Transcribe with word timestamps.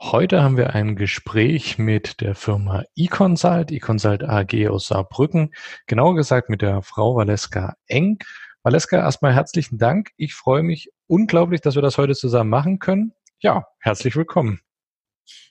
Heute 0.00 0.42
haben 0.42 0.56
wir 0.56 0.74
ein 0.74 0.94
Gespräch 0.94 1.76
mit 1.76 2.20
der 2.20 2.36
Firma 2.36 2.84
eConsult, 2.96 3.72
eConsult 3.72 4.22
AG 4.22 4.68
aus 4.68 4.86
Saarbrücken, 4.88 5.52
genauer 5.86 6.14
gesagt 6.14 6.48
mit 6.50 6.62
der 6.62 6.82
Frau 6.82 7.16
Valeska 7.16 7.74
Eng. 7.88 8.18
Valeska, 8.62 8.98
erstmal 8.98 9.34
herzlichen 9.34 9.76
Dank. 9.76 10.10
Ich 10.16 10.34
freue 10.34 10.62
mich 10.62 10.90
unglaublich, 11.08 11.62
dass 11.62 11.74
wir 11.74 11.82
das 11.82 11.98
heute 11.98 12.14
zusammen 12.14 12.50
machen 12.50 12.78
können. 12.78 13.12
Ja, 13.40 13.64
herzlich 13.80 14.14
willkommen. 14.14 14.60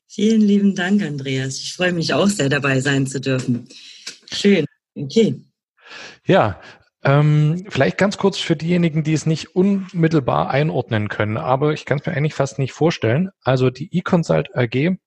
Vielen 0.07 0.41
lieben 0.41 0.75
Dank, 0.75 1.03
Andreas. 1.03 1.57
Ich 1.57 1.73
freue 1.73 1.91
mich 1.91 2.13
auch 2.13 2.27
sehr 2.27 2.49
dabei 2.49 2.79
sein 2.79 3.05
zu 3.05 3.19
dürfen. 3.19 3.67
Schön. 4.31 4.65
Okay. 4.95 5.43
Ja, 6.25 6.61
ähm, 7.07 7.65
vielleicht 7.69 7.97
ganz 7.97 8.17
kurz 8.17 8.37
für 8.37 8.57
diejenigen, 8.57 9.03
die 9.03 9.13
es 9.13 9.25
nicht 9.25 9.55
unmittelbar 9.55 10.49
einordnen 10.49 11.07
können, 11.07 11.37
aber 11.37 11.71
ich 11.71 11.85
kann 11.85 11.99
es 11.99 12.05
mir 12.05 12.11
eigentlich 12.11 12.33
fast 12.33 12.59
nicht 12.59 12.73
vorstellen. 12.73 13.29
Also 13.43 13.69
die 13.69 13.97
eConsult 13.97 14.53
AG 14.55 14.97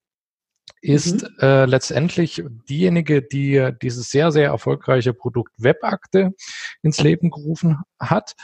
ist 0.81 1.23
mhm. 1.23 1.29
äh, 1.41 1.65
letztendlich 1.67 2.43
diejenige, 2.69 3.21
die 3.21 3.71
dieses 3.83 4.09
sehr, 4.09 4.33
sehr 4.33 4.47
erfolgreiche 4.47 5.13
Produkt 5.13 5.53
Webakte 5.59 6.31
ins 6.83 7.03
Leben 7.03 7.31
gerufen 7.31 7.81
hat. 7.99 8.35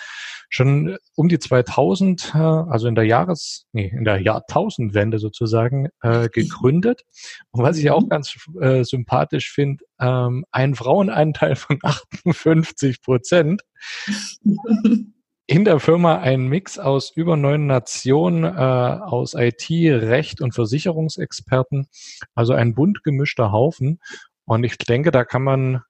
Schon 0.49 0.97
um 1.15 1.29
die 1.29 1.39
2000, 1.39 2.33
äh, 2.35 2.39
also 2.39 2.89
in 2.89 2.95
der 2.95 3.05
Jahres, 3.05 3.67
nee, 3.73 3.89
in 3.89 4.05
der 4.05 4.21
Jahrtausendwende 4.21 5.19
sozusagen 5.19 5.89
äh, 6.03 6.29
gegründet. 6.29 7.03
Und 7.51 7.63
was 7.63 7.79
ich 7.79 7.91
auch 7.91 8.03
mhm. 8.03 8.09
ganz 8.09 8.37
äh, 8.61 8.85
sympathisch 8.85 9.53
finde, 9.53 9.85
ähm, 10.01 10.45
ein 10.51 10.75
Frauenanteil 10.75 11.57
von 11.57 11.79
58 11.83 13.03
Prozent. 13.03 13.63
in 15.47 15.65
der 15.65 15.79
Firma 15.79 16.19
ein 16.19 16.49
Mix 16.49 16.79
aus 16.79 17.11
über 17.15 17.37
neun 17.37 17.67
Nationen, 17.67 18.43
äh, 18.45 18.49
aus 18.49 19.35
IT, 19.35 19.71
Recht 19.71 20.41
und 20.41 20.55
Versicherungsexperten, 20.55 21.89
also 22.35 22.53
ein 22.53 22.75
bunt 22.75 23.05
gemischter 23.05 23.53
Haufen. 23.53 24.01
Und 24.45 24.65
ich 24.65 24.77
denke, 24.79 25.13
da 25.13 25.25
kann 25.25 25.43
man 25.43 25.83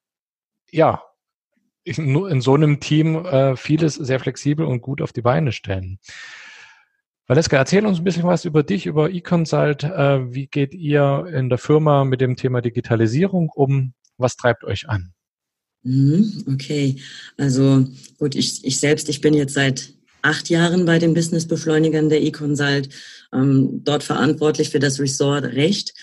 ja 0.70 1.02
in, 1.86 2.40
so 2.40 2.54
einem 2.54 2.80
Team 2.80 3.24
äh, 3.24 3.56
vieles 3.56 3.94
sehr 3.94 4.18
flexibel 4.18 4.66
und 4.66 4.80
gut 4.80 5.00
auf 5.00 5.12
die 5.12 5.22
Beine 5.22 5.52
stellen. 5.52 5.98
Valeska, 7.28 7.56
erzähl 7.56 7.86
uns 7.86 7.98
ein 7.98 8.04
bisschen 8.04 8.24
was 8.24 8.44
über 8.44 8.62
dich, 8.62 8.86
über 8.86 9.10
eConsult. 9.10 9.84
Äh, 9.84 10.32
wie 10.32 10.46
geht 10.46 10.74
ihr 10.74 11.26
in 11.32 11.48
der 11.48 11.58
Firma 11.58 12.04
mit 12.04 12.20
dem 12.20 12.36
Thema 12.36 12.60
Digitalisierung 12.60 13.50
um? 13.50 13.94
Was 14.16 14.36
treibt 14.36 14.64
euch 14.64 14.88
an? 14.88 15.12
Mhm, 15.82 16.44
okay, 16.52 16.96
also 17.36 17.86
gut, 18.18 18.34
ich, 18.34 18.64
ich 18.64 18.78
selbst, 18.80 19.08
ich 19.08 19.20
bin 19.20 19.34
jetzt 19.34 19.54
seit 19.54 19.92
acht 20.22 20.48
Jahren 20.48 20.84
bei 20.84 20.98
den 20.98 21.14
Businessbeschleunigern 21.14 22.08
der 22.08 22.22
eConsult, 22.22 22.88
ähm, 23.32 23.82
dort 23.84 24.02
verantwortlich 24.02 24.70
für 24.70 24.80
das 24.80 24.98
Resort 24.98 25.44
Recht. 25.44 25.94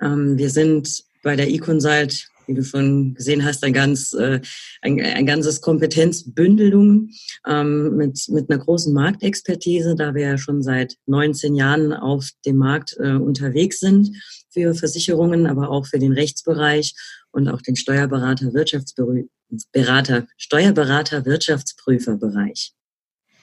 Ähm, 0.00 0.38
wir 0.38 0.50
sind 0.50 1.04
bei 1.22 1.36
der 1.36 1.48
eConsult, 1.48 2.28
wie 2.48 2.54
du 2.54 2.64
schon 2.64 3.14
gesehen 3.14 3.44
hast, 3.44 3.62
ein, 3.62 3.72
ganz, 3.72 4.12
äh, 4.14 4.40
ein, 4.82 5.00
ein 5.00 5.26
ganzes 5.26 5.60
Kompetenzbündelung 5.60 7.10
ähm, 7.46 7.96
mit, 7.96 8.18
mit 8.28 8.50
einer 8.50 8.58
großen 8.58 8.92
Marktexpertise, 8.92 9.94
da 9.94 10.14
wir 10.14 10.22
ja 10.22 10.38
schon 10.38 10.62
seit 10.62 10.96
19 11.06 11.54
Jahren 11.54 11.92
auf 11.92 12.30
dem 12.46 12.56
Markt 12.56 12.96
äh, 12.98 13.12
unterwegs 13.12 13.80
sind 13.80 14.10
für 14.50 14.74
Versicherungen, 14.74 15.46
aber 15.46 15.70
auch 15.70 15.86
für 15.86 15.98
den 15.98 16.12
Rechtsbereich 16.12 16.94
und 17.30 17.48
auch 17.48 17.60
den 17.60 17.76
Steuerberater, 17.76 18.54
Wirtschaftsberater, 18.54 20.26
Steuerberater, 20.36 21.26
Wirtschaftsprüferbereich. 21.26 22.72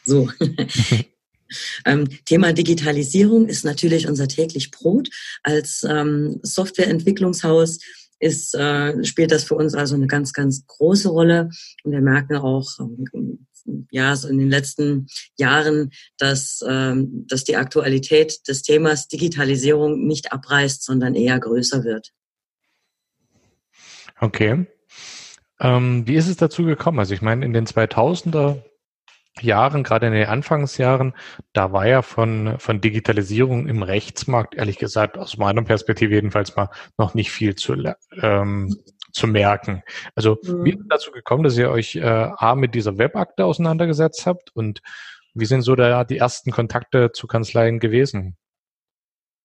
So. 0.04 0.30
ähm, 1.86 2.08
Thema 2.26 2.54
Digitalisierung 2.54 3.48
ist 3.48 3.66
natürlich 3.66 4.08
unser 4.08 4.28
täglich 4.28 4.72
Brot. 4.72 5.10
Als 5.44 5.86
ähm, 5.88 6.40
Softwareentwicklungshaus 6.42 7.80
ist, 8.20 8.56
äh, 8.56 9.04
spielt 9.04 9.32
das 9.32 9.44
für 9.44 9.56
uns 9.56 9.76
also 9.76 9.96
eine 9.96 10.08
ganz, 10.08 10.34
ganz 10.34 10.66
große 10.68 11.10
Rolle. 11.10 11.50
Und 11.84 11.92
wir 11.92 12.02
merken 12.02 12.38
auch, 12.38 12.68
ähm, 12.80 13.46
ja, 13.92 14.16
so 14.16 14.28
in 14.28 14.38
den 14.38 14.50
letzten 14.50 15.08
Jahren, 15.38 15.92
dass, 16.18 16.64
ähm, 16.68 17.26
dass 17.28 17.44
die 17.44 17.56
Aktualität 17.56 18.48
des 18.48 18.62
Themas 18.62 19.08
Digitalisierung 19.08 20.06
nicht 20.06 20.32
abreißt, 20.32 20.84
sondern 20.84 21.16
eher 21.16 21.40
größer 21.40 21.84
wird. 21.84 22.12
Okay. 24.20 24.66
Ähm, 25.60 26.06
wie 26.06 26.16
ist 26.16 26.28
es 26.28 26.38
dazu 26.38 26.64
gekommen? 26.64 27.00
Also 27.00 27.14
ich 27.14 27.22
meine, 27.22 27.46
in 27.46 27.54
den 27.54 27.66
2000er 27.66 28.62
Jahren, 29.42 29.84
gerade 29.84 30.08
in 30.08 30.14
den 30.14 30.28
Anfangsjahren, 30.28 31.14
da 31.54 31.72
war 31.72 31.88
ja 31.88 32.02
von, 32.02 32.56
von 32.60 32.82
Digitalisierung 32.82 33.68
im 33.68 33.84
Rechtsmarkt, 33.84 34.56
ehrlich 34.56 34.78
gesagt, 34.78 35.18
aus 35.18 35.38
meiner 35.38 35.64
Perspektive 35.64 36.16
jedenfalls 36.16 36.56
mal 36.56 36.70
noch 36.98 37.14
nicht 37.14 37.32
viel 37.32 37.56
zu, 37.56 37.76
ähm, 38.22 38.76
zu 39.12 39.28
merken. 39.28 39.84
Also 40.16 40.38
mhm. 40.44 40.66
wie 40.66 40.72
ist 40.72 40.80
es 40.80 40.88
dazu 40.90 41.12
gekommen, 41.12 41.44
dass 41.44 41.58
ihr 41.58 41.70
euch 41.70 41.96
äh, 41.96 42.06
A 42.06 42.56
mit 42.56 42.76
dieser 42.76 42.98
Webakte 42.98 43.46
auseinandergesetzt 43.46 44.26
habt 44.26 44.56
und 44.56 44.82
wie 45.34 45.46
sind 45.46 45.64
so 45.64 45.76
da 45.76 46.06
die 46.06 46.18
ersten 46.18 46.52
Kontakte 46.52 47.12
zu 47.12 47.28
Kanzleien 47.28 47.80
gewesen? 47.80 48.38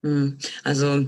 Mhm. 0.03 0.39
Also 0.63 1.07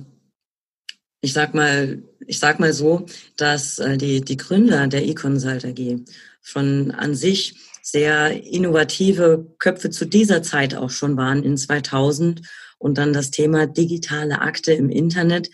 ich 1.20 1.32
sag 1.32 1.54
mal, 1.54 2.02
ich 2.26 2.40
sag 2.40 2.58
mal 2.58 2.72
so, 2.72 3.06
dass 3.36 3.78
äh, 3.78 3.96
die, 3.96 4.22
die 4.22 4.36
Gründer 4.36 4.88
der 4.88 5.06
eConsult 5.06 5.64
AG 5.64 6.00
schon 6.42 6.90
an 6.90 7.14
sich 7.14 7.54
sehr 7.82 8.44
innovative 8.44 9.54
Köpfe 9.58 9.90
zu 9.90 10.06
dieser 10.06 10.42
Zeit 10.42 10.74
auch 10.74 10.90
schon 10.90 11.16
waren 11.16 11.42
in 11.42 11.56
2000 11.56 12.42
und 12.78 12.98
dann 12.98 13.12
das 13.12 13.30
Thema 13.30 13.66
digitale 13.66 14.40
Akte 14.40 14.72
im 14.72 14.88
Internet 14.88 15.50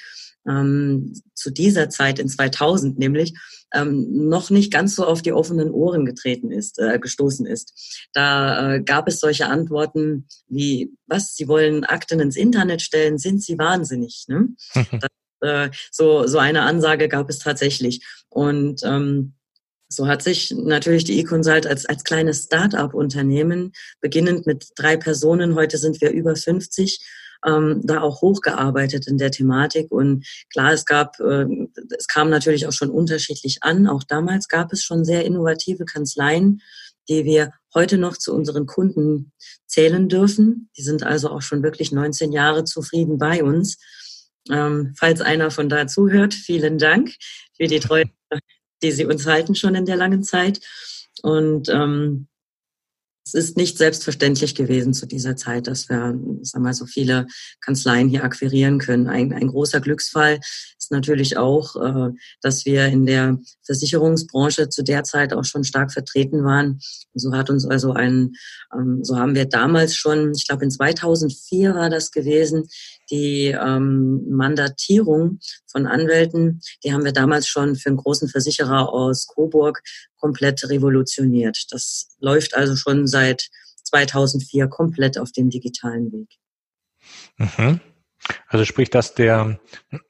ähm, 0.49 1.15
zu 1.35 1.51
dieser 1.51 1.89
Zeit 1.91 2.19
in 2.19 2.29
2000 2.29 2.99
nämlich 2.99 3.35
ähm, 3.75 4.29
noch 4.29 4.51
nicht 4.51 4.73
ganz 4.73 4.95
so 4.95 5.05
auf 5.05 5.23
die 5.23 5.33
offenen 5.33 5.71
Ohren 5.71 6.05
getreten 6.05 6.51
ist, 6.51 6.79
äh, 6.79 6.99
gestoßen 6.99 7.47
ist. 7.47 8.09
Da 8.13 8.75
äh, 8.75 8.81
gab 8.83 9.09
es 9.09 9.21
solche 9.21 9.47
Antworten 9.47 10.27
wie, 10.49 10.93
was, 11.07 11.35
Sie 11.35 11.49
wollen 11.49 11.85
Akten 11.85 12.21
ins 12.21 12.37
Internet 12.37 12.83
stellen, 12.83 13.19
sind 13.19 13.43
Sie 13.43 13.59
wahnsinnig? 13.59 14.25
Ne? 14.29 14.49
das 14.75 15.11
äh, 15.41 15.71
so, 15.91 16.27
so 16.27 16.39
eine 16.39 16.63
Ansage 16.63 17.09
gab 17.09 17.29
es 17.29 17.39
tatsächlich. 17.39 18.05
Und 18.29 18.83
ähm, 18.85 19.35
so 19.89 20.07
hat 20.07 20.23
sich 20.23 20.51
natürlich 20.51 21.05
die 21.05 21.19
eConsult 21.21 21.67
als, 21.67 21.87
als 21.87 22.05
kleines 22.05 22.45
Start-up-Unternehmen, 22.45 23.73
beginnend 24.01 24.47
mit 24.47 24.69
drei 24.77 24.97
Personen, 24.97 25.55
heute 25.55 25.79
sind 25.79 26.01
wir 26.01 26.11
über 26.11 26.37
50, 26.37 27.01
ähm, 27.47 27.81
da 27.85 28.01
auch 28.01 28.21
hochgearbeitet 28.21 29.07
in 29.07 29.19
der 29.19 29.31
Thematik. 29.31 29.91
Und 29.91 30.27
klar, 30.53 30.73
es 30.73 30.85
gab, 30.85 31.19
äh, 31.21 31.47
es 31.97 32.07
kam 32.09 32.31
natürlich 32.31 32.67
auch 32.67 32.73
schon 32.73 32.91
unterschiedlich 32.91 33.59
an. 33.63 33.87
Auch 33.87 34.03
damals 34.03 34.49
gab 34.49 34.73
es 34.73 34.83
schon 34.83 35.05
sehr 35.05 35.25
innovative 35.25 35.85
Kanzleien, 35.85 36.61
die 37.09 37.25
wir 37.25 37.53
heute 37.75 37.97
noch 37.97 38.17
zu 38.17 38.35
unseren 38.35 38.67
Kunden 38.67 39.33
zählen 39.67 40.09
dürfen. 40.09 40.69
Die 40.77 40.83
sind 40.83 41.03
also 41.03 41.31
auch 41.31 41.43
schon 41.43 41.63
wirklich 41.63 41.93
19 41.93 42.33
Jahre 42.33 42.65
zufrieden 42.65 43.19
bei 43.19 43.43
uns. 43.43 43.79
Ähm, 44.51 44.95
falls 44.99 45.21
einer 45.21 45.51
von 45.51 45.69
da 45.69 45.87
zuhört, 45.87 46.35
vielen 46.35 46.79
Dank 46.79 47.15
für 47.57 47.67
die 47.67 47.81
Treue, 47.81 48.05
die 48.83 48.93
Sie 48.93 49.05
uns 49.05 49.27
halten 49.27 49.55
schon 49.55 49.75
in 49.75 49.87
der 49.87 49.97
langen 49.97 50.23
Zeit. 50.23 50.61
Und 51.23 51.69
ähm, 51.69 52.29
es 53.29 53.35
ist 53.35 53.57
nicht 53.59 53.77
selbstverständlich 53.77 54.55
gewesen 54.55 54.95
zu 54.95 55.07
dieser 55.07 55.37
Zeit, 55.37 55.67
dass 55.67 55.91
wir, 55.91 56.19
sag 56.41 56.63
mal, 56.63 56.73
so 56.73 56.87
viele 56.87 57.27
Kanzleien 57.61 58.09
hier 58.09 58.25
akquirieren 58.25 58.79
können. 58.79 59.07
Ein, 59.07 59.35
ein 59.35 59.49
großer 59.49 59.81
Glücksfall 59.81 60.41
ist 60.79 60.91
natürlich 60.91 61.37
auch, 61.37 61.77
äh, 61.77 62.11
dass 62.41 62.65
wir 62.65 62.87
in 62.87 63.05
der 63.05 63.39
Versicherungsbranche 63.65 64.71
zu 64.71 64.83
der 64.83 65.05
Zeit 65.05 65.35
auch 65.35 65.45
schon 65.45 65.65
stark 65.65 65.93
vertreten 65.93 66.43
waren. 66.45 66.81
So 67.13 67.33
hat 67.33 67.51
uns 67.51 67.67
also 67.67 67.93
ein, 67.93 68.33
ähm, 68.75 69.05
so 69.05 69.19
haben 69.19 69.35
wir 69.35 69.45
damals 69.45 69.95
schon, 69.95 70.33
ich 70.35 70.47
glaube 70.47 70.65
in 70.65 70.71
2004 70.71 71.75
war 71.75 71.91
das 71.91 72.11
gewesen, 72.11 72.67
die 73.11 73.47
ähm, 73.49 74.29
Mandatierung 74.29 75.41
von 75.67 75.87
Anwälten, 75.87 76.61
die 76.85 76.93
haben 76.93 77.05
wir 77.05 77.13
damals 77.13 77.49
schon 77.49 77.77
für 77.77 77.89
einen 77.89 77.99
großen 77.99 78.29
Versicherer 78.29 78.93
aus 78.93 79.27
Coburg 79.27 79.83
komplett 80.17 80.69
revolutioniert. 80.69 81.67
Das 81.71 82.17
läuft 82.21 82.55
also 82.55 82.77
schon 82.77 83.07
seit 83.07 83.49
2004 83.85 84.69
komplett 84.69 85.19
auf 85.19 85.33
dem 85.33 85.51
digitalen 85.51 86.13
Weg. 86.13 86.29
Mhm. 87.37 87.81
Also 88.49 88.65
sprich, 88.65 88.91
dass 88.91 89.15
der 89.15 89.59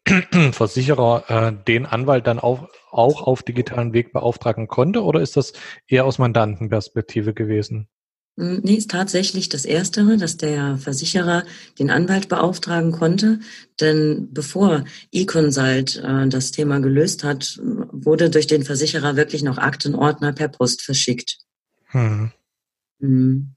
Versicherer 0.53 1.25
äh, 1.29 1.65
den 1.65 1.87
Anwalt 1.87 2.27
dann 2.27 2.39
auch, 2.39 2.69
auch 2.91 3.23
auf 3.23 3.43
digitalen 3.43 3.93
Weg 3.93 4.13
beauftragen 4.13 4.67
konnte 4.67 5.03
oder 5.03 5.21
ist 5.21 5.37
das 5.37 5.53
eher 5.87 6.05
aus 6.05 6.19
Mandantenperspektive 6.19 7.35
gewesen? 7.35 7.89
Hm, 8.39 8.61
nee, 8.63 8.75
ist 8.75 8.91
tatsächlich 8.91 9.49
das 9.49 9.65
Erstere, 9.65 10.17
dass 10.17 10.37
der 10.37 10.79
Versicherer 10.79 11.45
den 11.79 11.91
Anwalt 11.91 12.29
beauftragen 12.29 12.93
konnte. 12.93 13.41
Denn 13.81 14.29
bevor 14.33 14.85
eConsult 15.13 15.97
äh, 15.97 16.29
das 16.29 16.53
Thema 16.53 16.81
gelöst 16.81 17.25
hat, 17.25 17.59
wurde 17.63 18.31
durch 18.31 18.47
den 18.47 18.63
Versicherer 18.63 19.17
wirklich 19.17 19.43
noch 19.43 19.59
Aktenordner 19.59 20.33
per 20.33 20.49
Post 20.49 20.83
verschickt. 20.83 21.39
Hm. 21.87 22.31
Hm. 23.01 23.55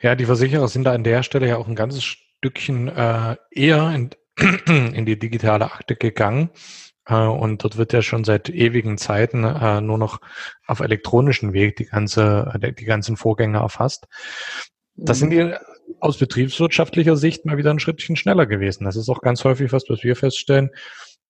Ja, 0.00 0.14
die 0.14 0.26
Versicherer 0.26 0.68
sind 0.68 0.84
da 0.84 0.92
an 0.92 1.04
der 1.04 1.22
Stelle 1.22 1.48
ja 1.48 1.58
auch 1.58 1.68
ein 1.68 1.76
ganzes 1.76 2.04
Stückchen 2.04 2.88
äh, 2.88 3.36
eher 3.50 3.90
in, 3.90 4.10
in 4.94 5.04
die 5.04 5.18
digitale 5.18 5.70
Akte 5.72 5.94
gegangen. 5.94 6.50
Äh, 7.06 7.14
und 7.14 7.64
dort 7.64 7.76
wird 7.76 7.92
ja 7.92 8.02
schon 8.02 8.24
seit 8.24 8.48
ewigen 8.48 8.98
Zeiten 8.98 9.44
äh, 9.44 9.80
nur 9.80 9.98
noch 9.98 10.20
auf 10.66 10.80
elektronischen 10.80 11.52
Weg 11.52 11.76
die 11.76 11.86
ganze, 11.86 12.52
die 12.78 12.84
ganzen 12.84 13.16
Vorgänge 13.16 13.58
erfasst. 13.58 14.06
Das 14.96 15.18
sind 15.18 15.30
die 15.30 15.54
aus 16.00 16.18
betriebswirtschaftlicher 16.18 17.16
Sicht 17.16 17.44
mal 17.44 17.58
wieder 17.58 17.70
ein 17.70 17.78
Schrittchen 17.78 18.16
schneller 18.16 18.46
gewesen. 18.46 18.84
Das 18.84 18.96
ist 18.96 19.08
auch 19.08 19.20
ganz 19.20 19.44
häufig 19.44 19.72
was, 19.72 19.84
was 19.88 20.02
wir 20.02 20.16
feststellen, 20.16 20.70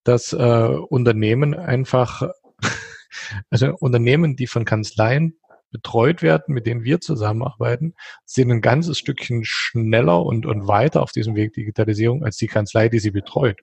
dass 0.03 0.33
äh, 0.33 0.37
Unternehmen 0.37 1.53
einfach, 1.53 2.29
also 3.49 3.73
Unternehmen, 3.79 4.35
die 4.35 4.47
von 4.47 4.65
Kanzleien 4.65 5.37
betreut 5.71 6.21
werden, 6.21 6.53
mit 6.53 6.65
denen 6.65 6.85
wir 6.85 7.01
zusammenarbeiten, 7.01 7.93
sind 8.25 8.51
ein 8.51 8.61
ganzes 8.61 8.97
Stückchen 8.97 9.43
schneller 9.43 10.23
und, 10.23 10.45
und 10.45 10.67
weiter 10.67 11.03
auf 11.03 11.11
diesem 11.11 11.35
Weg 11.35 11.53
Digitalisierung 11.53 12.23
als 12.23 12.37
die 12.37 12.47
Kanzlei, 12.47 12.87
die 12.87 12.99
sie 12.99 13.11
betreut. 13.11 13.59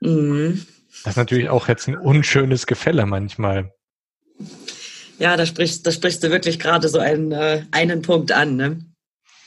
Mhm. 0.00 0.64
Das 1.02 1.12
ist 1.12 1.16
natürlich 1.16 1.48
auch 1.48 1.68
jetzt 1.68 1.88
ein 1.88 1.96
unschönes 1.96 2.66
Gefälle 2.66 3.06
manchmal. 3.06 3.72
Ja, 5.18 5.36
da 5.36 5.46
sprichst, 5.46 5.86
da 5.86 5.92
sprichst 5.92 6.22
du 6.22 6.30
wirklich 6.30 6.58
gerade 6.58 6.88
so 6.88 6.98
einen, 6.98 7.32
äh, 7.32 7.64
einen 7.70 8.02
Punkt 8.02 8.32
an. 8.32 8.56
Ne? 8.56 8.84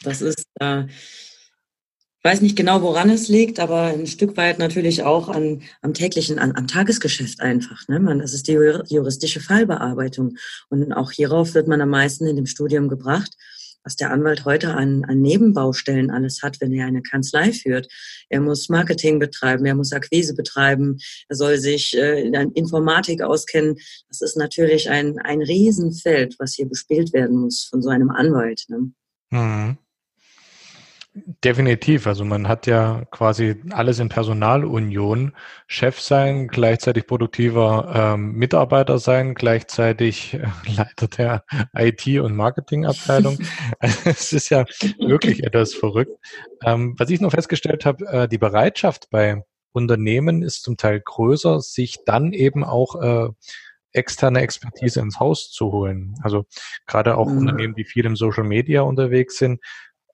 Das 0.03 0.21
ist, 0.21 0.45
äh, 0.59 0.85
ich 0.85 2.23
weiß 2.23 2.41
nicht 2.41 2.55
genau, 2.55 2.81
woran 2.81 3.09
es 3.09 3.27
liegt, 3.27 3.59
aber 3.59 3.83
ein 3.83 4.07
Stück 4.07 4.37
weit 4.37 4.59
natürlich 4.59 5.03
auch 5.03 5.29
an, 5.29 5.61
am 5.81 5.93
täglichen, 5.93 6.39
an, 6.39 6.55
am 6.55 6.67
Tagesgeschäft 6.67 7.41
einfach. 7.41 7.87
Ne? 7.87 7.99
Man, 7.99 8.19
das 8.19 8.33
ist 8.33 8.47
die 8.47 8.53
juristische 8.53 9.39
Fallbearbeitung. 9.39 10.37
Und 10.69 10.93
auch 10.93 11.11
hierauf 11.11 11.53
wird 11.53 11.67
man 11.67 11.81
am 11.81 11.89
meisten 11.89 12.27
in 12.27 12.35
dem 12.35 12.47
Studium 12.47 12.87
gebracht 12.89 13.31
was 13.87 13.95
der 13.95 14.11
Anwalt 14.11 14.43
heute 14.43 14.73
an, 14.73 15.05
an 15.05 15.21
Nebenbaustellen 15.21 16.11
alles 16.11 16.43
hat, 16.43 16.59
wenn 16.59 16.73
er 16.73 16.87
eine 16.87 17.01
Kanzlei 17.01 17.53
führt. 17.53 17.87
Er 18.27 18.41
muss 18.41 18.67
Marketing 18.67 19.17
betreiben, 19.17 19.65
er 19.65 19.75
muss 19.75 19.93
Akquise 19.93 20.35
betreiben, 20.35 20.97
er 21.29 21.37
soll 21.37 21.57
sich 21.57 21.97
äh, 21.97 22.23
in 22.23 22.33
Informatik 22.51 23.21
auskennen. 23.21 23.77
Das 24.09 24.21
ist 24.21 24.35
natürlich 24.35 24.89
ein, 24.89 25.19
ein 25.19 25.41
Riesenfeld, 25.41 26.35
was 26.37 26.55
hier 26.55 26.67
bespielt 26.67 27.13
werden 27.13 27.37
muss 27.37 27.63
von 27.63 27.81
so 27.81 27.87
einem 27.87 28.09
Anwalt. 28.09 28.65
Ne? 28.67 28.91
Mhm. 29.31 29.77
Definitiv. 31.43 32.05
Also 32.05 32.23
man 32.25 32.47
hat 32.47 32.67
ja 32.67 33.03
quasi 33.09 33.55
alles 33.71 33.99
in 33.99 34.09
Personalunion. 34.09 35.33
Chef 35.65 35.99
sein, 35.99 36.47
gleichzeitig 36.47 37.07
produktiver 37.07 38.13
ähm, 38.13 38.33
Mitarbeiter 38.33 38.99
sein, 38.99 39.33
gleichzeitig 39.33 40.35
äh, 40.35 40.47
Leiter 40.75 41.07
der 41.07 41.43
IT- 41.73 42.19
und 42.19 42.35
Marketingabteilung. 42.35 43.39
es 43.79 44.31
ist 44.31 44.49
ja 44.49 44.65
wirklich 44.99 45.43
etwas 45.43 45.73
verrückt. 45.73 46.11
Ähm, 46.63 46.95
was 46.97 47.09
ich 47.09 47.19
noch 47.19 47.31
festgestellt 47.31 47.85
habe, 47.85 48.05
äh, 48.05 48.27
die 48.27 48.37
Bereitschaft 48.37 49.09
bei 49.09 49.43
Unternehmen 49.71 50.43
ist 50.43 50.63
zum 50.63 50.77
Teil 50.77 51.01
größer, 51.03 51.61
sich 51.61 51.99
dann 52.05 52.31
eben 52.31 52.63
auch 52.63 53.01
äh, 53.01 53.29
externe 53.91 54.41
Expertise 54.41 54.99
ins 54.99 55.19
Haus 55.19 55.49
zu 55.49 55.71
holen. 55.71 56.15
Also 56.21 56.45
gerade 56.85 57.17
auch 57.17 57.27
mhm. 57.27 57.39
Unternehmen, 57.39 57.75
die 57.75 57.85
viel 57.85 58.05
im 58.05 58.15
Social 58.15 58.43
Media 58.43 58.81
unterwegs 58.81 59.37
sind, 59.37 59.61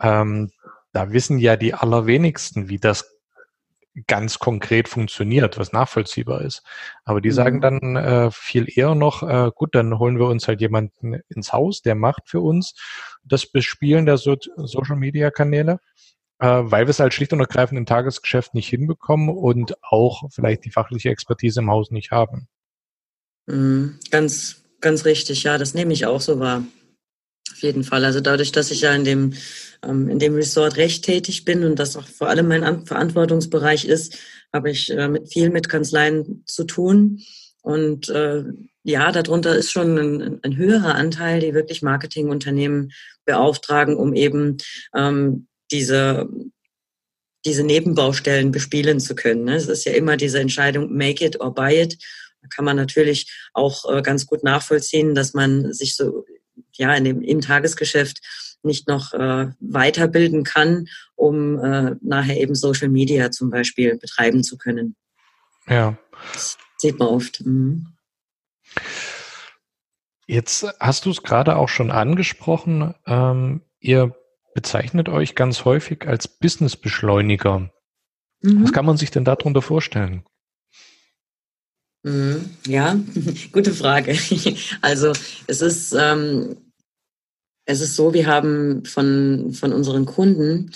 ähm, 0.02 0.52
da 0.94 1.12
wissen 1.12 1.40
ja 1.40 1.58
die 1.58 1.74
allerwenigsten, 1.74 2.70
wie 2.70 2.80
das 2.80 3.14
ganz 4.08 4.40
konkret 4.40 4.88
funktioniert, 4.88 5.60
was 5.60 5.72
nachvollziehbar 5.72 6.42
ist. 6.42 6.64
Aber 7.04 7.22
die 7.22 7.30
mhm. 7.30 7.34
sagen 7.34 7.62
dann 7.62 7.96
äh, 7.96 8.32
viel 8.32 8.68
eher 8.68 8.96
noch, 8.96 9.22
äh, 9.24 9.52
gut, 9.54 9.76
dann 9.76 10.00
holen 10.00 10.18
wir 10.18 10.28
uns 10.28 10.48
halt 10.48 10.62
jemanden 10.62 11.20
ins 11.30 11.54
Haus, 11.54 11.82
der 11.82 11.96
macht 11.96 12.24
für 12.28 12.40
uns 12.40 12.74
das 13.24 13.46
Bespielen 13.46 14.06
der 14.06 14.18
so 14.18 14.36
Social-Media-Kanäle, 14.56 15.80
äh, 16.40 16.48
weil 16.48 16.86
wir 16.86 16.90
es 16.90 17.00
halt 17.00 17.14
schlicht 17.14 17.34
und 17.34 17.40
ergreifend 17.40 17.78
im 17.78 17.86
Tagesgeschäft 17.86 18.56
nicht 18.56 18.68
hinbekommen 18.68 19.30
und 19.30 19.76
auch 19.84 20.24
vielleicht 20.32 20.66
die 20.66 20.72
fachliche 20.72 21.10
Expertise 21.10 21.60
im 21.60 21.70
Haus 21.70 21.92
nicht 21.92 22.12
haben. 22.12 22.48
Mhm. 23.46 24.00
Ganz, 24.10 24.64
ganz 24.82 25.06
richtig, 25.06 25.44
ja, 25.44 25.58
das 25.60 25.76
nehme 25.76 25.94
ich 25.94 26.08
auch 26.08 26.22
so 26.22 26.40
wahr. 26.40 26.64
Jeden 27.64 27.84
Fall. 27.84 28.04
Also 28.04 28.20
dadurch, 28.20 28.52
dass 28.52 28.72
ich 28.72 28.82
ja 28.82 28.94
in 28.94 29.06
dem, 29.06 29.34
ähm, 29.84 30.10
in 30.10 30.20
dem 30.20 30.36
Resort 30.36 30.76
recht 30.76 31.06
tätig 31.06 31.46
bin 31.46 31.64
und 31.64 31.80
das 31.80 31.96
auch 31.96 32.06
vor 32.06 32.28
allem 32.28 32.50
mein 32.50 32.86
Verantwortungsbereich 32.86 33.86
ist, 33.86 34.18
habe 34.52 34.70
ich 34.70 34.92
äh, 34.92 35.08
mit 35.08 35.32
viel 35.32 35.50
mit 35.50 35.70
Kanzleien 35.70 36.44
zu 36.46 36.66
tun. 36.66 37.22
Und 37.62 38.10
äh, 38.10 38.44
ja, 38.84 39.12
darunter 39.14 39.56
ist 39.56 39.72
schon 39.72 39.98
ein, 39.98 40.40
ein 40.44 40.58
höherer 40.58 40.96
Anteil, 40.96 41.40
die 41.40 41.54
wirklich 41.54 41.82
Marketingunternehmen 41.82 42.92
beauftragen, 43.26 43.96
um 43.96 44.14
eben 44.14 44.58
ähm, 44.94 45.48
diese 45.72 46.28
diese 47.46 47.64
Nebenbaustellen 47.64 48.52
bespielen 48.52 49.02
zu 49.02 49.16
können. 49.16 49.44
Ne? 49.44 49.56
Es 49.56 49.68
ist 49.68 49.86
ja 49.86 49.92
immer 49.92 50.16
diese 50.16 50.40
Entscheidung, 50.40 50.96
make 50.96 51.26
it 51.26 51.42
or 51.42 51.54
buy 51.54 51.82
it. 51.82 51.98
Da 52.42 52.48
kann 52.48 52.64
man 52.64 52.78
natürlich 52.78 53.30
auch 53.54 53.84
äh, 53.94 54.02
ganz 54.02 54.26
gut 54.26 54.44
nachvollziehen, 54.44 55.14
dass 55.14 55.34
man 55.34 55.74
sich 55.74 55.96
so 55.96 56.26
ja, 56.74 56.94
in 56.96 57.04
dem, 57.04 57.22
im 57.22 57.42
Tagesgeschäft 57.42 58.22
nicht 58.64 58.88
noch 58.88 59.14
äh, 59.14 59.52
weiterbilden 59.60 60.44
kann, 60.44 60.88
um 61.16 61.60
äh, 61.60 61.96
nachher 62.02 62.38
eben 62.38 62.56
Social 62.56 62.90
Media 62.90 63.32
zum 63.32 63.50
Beispiel 63.50 63.98
betreiben 63.98 64.44
zu 64.44 64.58
können. 64.58 64.96
Ja. 65.68 65.98
Das 66.34 66.58
sieht 66.78 67.00
man 67.00 67.10
oft. 67.10 67.46
Mhm. 67.46 67.88
Jetzt 70.26 70.66
hast 70.80 71.06
du 71.06 71.12
es 71.12 71.22
gerade 71.24 71.58
auch 71.58 71.70
schon 71.70 71.92
angesprochen. 71.92 72.96
Ähm, 73.06 73.62
ihr 73.80 74.16
bezeichnet 74.54 75.10
euch 75.10 75.36
ganz 75.36 75.66
häufig 75.66 76.08
als 76.08 76.28
Businessbeschleuniger. 76.28 77.72
Mhm. 78.42 78.64
Was 78.64 78.72
kann 78.72 78.86
man 78.86 78.98
sich 78.98 79.12
denn 79.12 79.26
darunter 79.26 79.62
vorstellen? 79.62 80.24
Mhm. 82.04 82.50
Ja, 82.68 83.00
gute 83.52 83.74
Frage. 83.74 84.14
Also 84.82 85.14
es 85.48 85.62
ist, 85.62 85.96
ähm, 85.98 86.58
es 87.66 87.82
ist 87.82 87.96
so, 87.96 88.14
wir 88.14 88.28
haben 88.28 88.84
von, 88.86 89.54
von 89.54 89.72
unseren 89.72 90.06
Kunden 90.06 90.72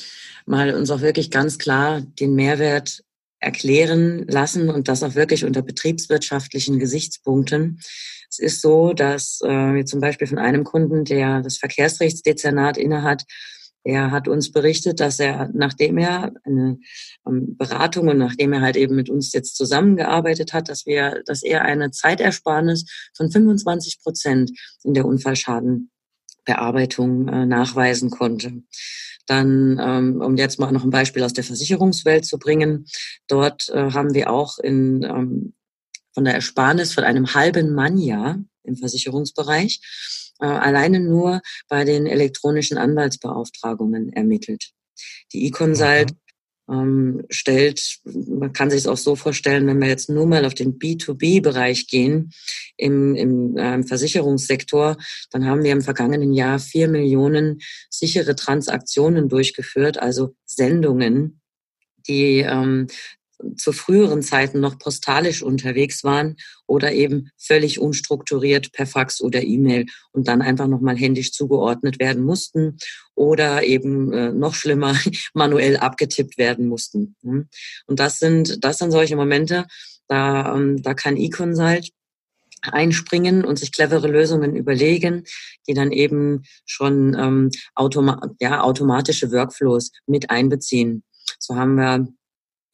mal 0.46 0.74
uns 0.74 0.89
auch 0.89 1.01
wirklich 1.01 1.29
ganz 1.29 1.57
klar 1.57 2.01
den 2.01 2.34
Mehrwert 2.34 3.03
erklären 3.39 4.25
lassen 4.27 4.69
und 4.69 4.88
das 4.88 5.03
auch 5.03 5.15
wirklich 5.15 5.46
unter 5.46 5.62
betriebswirtschaftlichen 5.62 6.79
Gesichtspunkten. 6.79 7.79
Es 8.29 8.39
ist 8.39 8.62
so, 8.62 8.93
dass 8.93 9.41
äh, 9.43 9.48
wir 9.48 9.86
zum 9.86 10.00
Beispiel 10.00 10.27
von 10.27 10.39
einem 10.39 10.63
Kunden, 10.63 11.05
der 11.05 11.41
das 11.41 11.57
Verkehrsrechtsdezernat 11.57 12.77
innehat, 12.77 13.24
er 13.88 14.12
hat 14.12 14.27
uns 14.27 14.51
berichtet, 14.51 15.00
dass 15.00 15.17
er, 15.17 15.50
nachdem 15.53 15.98
er 15.98 16.34
eine 16.44 16.77
ähm, 17.25 17.56
Beratung 17.58 18.10
und 18.10 18.17
nachdem 18.17 18.51
er 18.51 18.60
halt 18.60 18.75
eben 18.75 18.98
mit 18.98 19.10
uns 19.10 19.32
jetzt 19.32 19.56
zusammengearbeitet 19.56 20.51
hat, 20.51 20.67
dass 20.67 20.86
wir, 20.86 21.24
dass 21.25 21.41
er 21.41 21.62
eine 21.62 21.91
Zeitersparnis 21.91 22.84
von 23.15 23.32
25 23.32 24.01
Prozent 24.01 24.51
in 24.84 24.94
der 24.94 25.06
Unfallschadenbearbeitung 25.06 27.29
äh, 27.29 27.46
nachweisen 27.46 28.10
konnte. 28.10 28.62
Dann, 29.25 29.79
ähm, 29.82 30.20
um 30.22 30.36
jetzt 30.36 30.60
mal 30.60 30.74
noch 30.74 30.84
ein 30.84 30.89
Beispiel 30.89 31.24
aus 31.24 31.32
der 31.32 31.46
Versicherungswelt 31.46 32.25
zu 32.25 32.39
bringen, 32.39 32.88
dort 33.27 33.70
äh, 33.70 33.91
haben 33.91 34.13
wir 34.13 34.29
auch 34.29 34.60
in 34.60 35.03
ähm, 35.03 35.53
von 36.18 36.26
der 36.26 36.34
Ersparnis 36.34 36.94
von 36.94 37.04
einem 37.04 37.36
halben 37.36 37.76
Mannjahr 37.76 38.44
im 38.64 38.76
Versicherungsbereich 38.76 39.80
äh, 40.40 40.48
alleine 40.48 41.00
nur 41.00 41.42
bei 41.70 41.86
den 41.86 42.08
elektronischen 42.08 42.80
Anwaltsbeauftragungen 42.80 44.12
ermittelt. 44.14 44.72
Die 45.32 45.46
E-Consult 45.46 46.14
mhm 46.14 46.18
ähm, 46.70 47.24
stellt, 47.30 48.00
man 48.04 48.52
kann 48.52 48.70
sich 48.70 48.80
es 48.80 48.88
auch 48.88 48.98
so 48.98 49.16
vorstellen, 49.16 49.68
wenn 49.68 49.80
wir 49.80 49.88
jetzt 49.88 50.10
nur 50.10 50.26
mal 50.26 50.44
auf 50.44 50.54
den 50.54 50.78
B2B-Bereich 50.78 51.88
gehen, 51.88 52.32
im, 52.76 53.16
im 53.16 53.56
äh, 53.56 53.84
Versicherungssektor, 53.84 54.98
dann 55.32 55.46
haben 55.46 55.64
wir 55.64 55.72
im 55.72 55.82
vergangenen 55.82 56.34
Jahr 56.34 56.60
vier 56.60 56.90
Millionen 56.90 57.60
sichere 57.90 58.36
Transaktionen 58.36 59.30
durchgeführt, 59.30 59.98
also 59.98 60.36
Sendungen, 60.46 61.40
die 62.08 62.40
ähm, 62.40 62.88
zu 63.56 63.72
früheren 63.72 64.22
Zeiten 64.22 64.60
noch 64.60 64.79
postalisch 64.79 65.44
unterwegs 65.44 66.03
waren 66.03 66.38
oder 66.65 66.91
eben 66.94 67.29
völlig 67.38 67.79
unstrukturiert 67.79 68.72
per 68.72 68.88
Fax 68.88 69.22
oder 69.22 69.44
E-Mail 69.44 69.86
und 70.12 70.27
dann 70.27 70.41
einfach 70.41 70.67
nochmal 70.67 70.98
händisch 70.98 71.32
zugeordnet 71.32 72.00
werden 72.00 72.24
mussten 72.24 72.77
oder 73.15 73.63
eben 73.63 74.12
äh, 74.13 74.32
noch 74.32 74.56
schlimmer 74.56 74.96
manuell 75.34 75.77
abgetippt 75.77 76.38
werden 76.38 76.67
mussten. 76.67 77.15
Und 77.22 78.00
das 78.00 78.20
sind, 78.20 78.63
das 78.63 78.79
sind 78.79 78.91
solche 78.91 79.15
Momente, 79.15 79.65
da, 80.08 80.56
ähm, 80.56 80.82
da 80.82 80.94
kann 80.94 81.17
eConsult 81.17 81.89
einspringen 82.62 83.46
und 83.46 83.60
sich 83.60 83.72
clevere 83.72 84.08
Lösungen 84.08 84.56
überlegen, 84.56 85.24
die 85.67 85.74
dann 85.74 85.91
eben 85.91 86.44
schon 86.65 87.15
ähm, 87.17 87.51
automa 87.75 88.22
ja, 88.39 88.62
automatische 88.62 89.32
Workflows 89.32 89.91
mit 90.08 90.29
einbeziehen. 90.29 91.03
So 91.39 91.56
haben 91.56 91.75
wir 91.75 92.08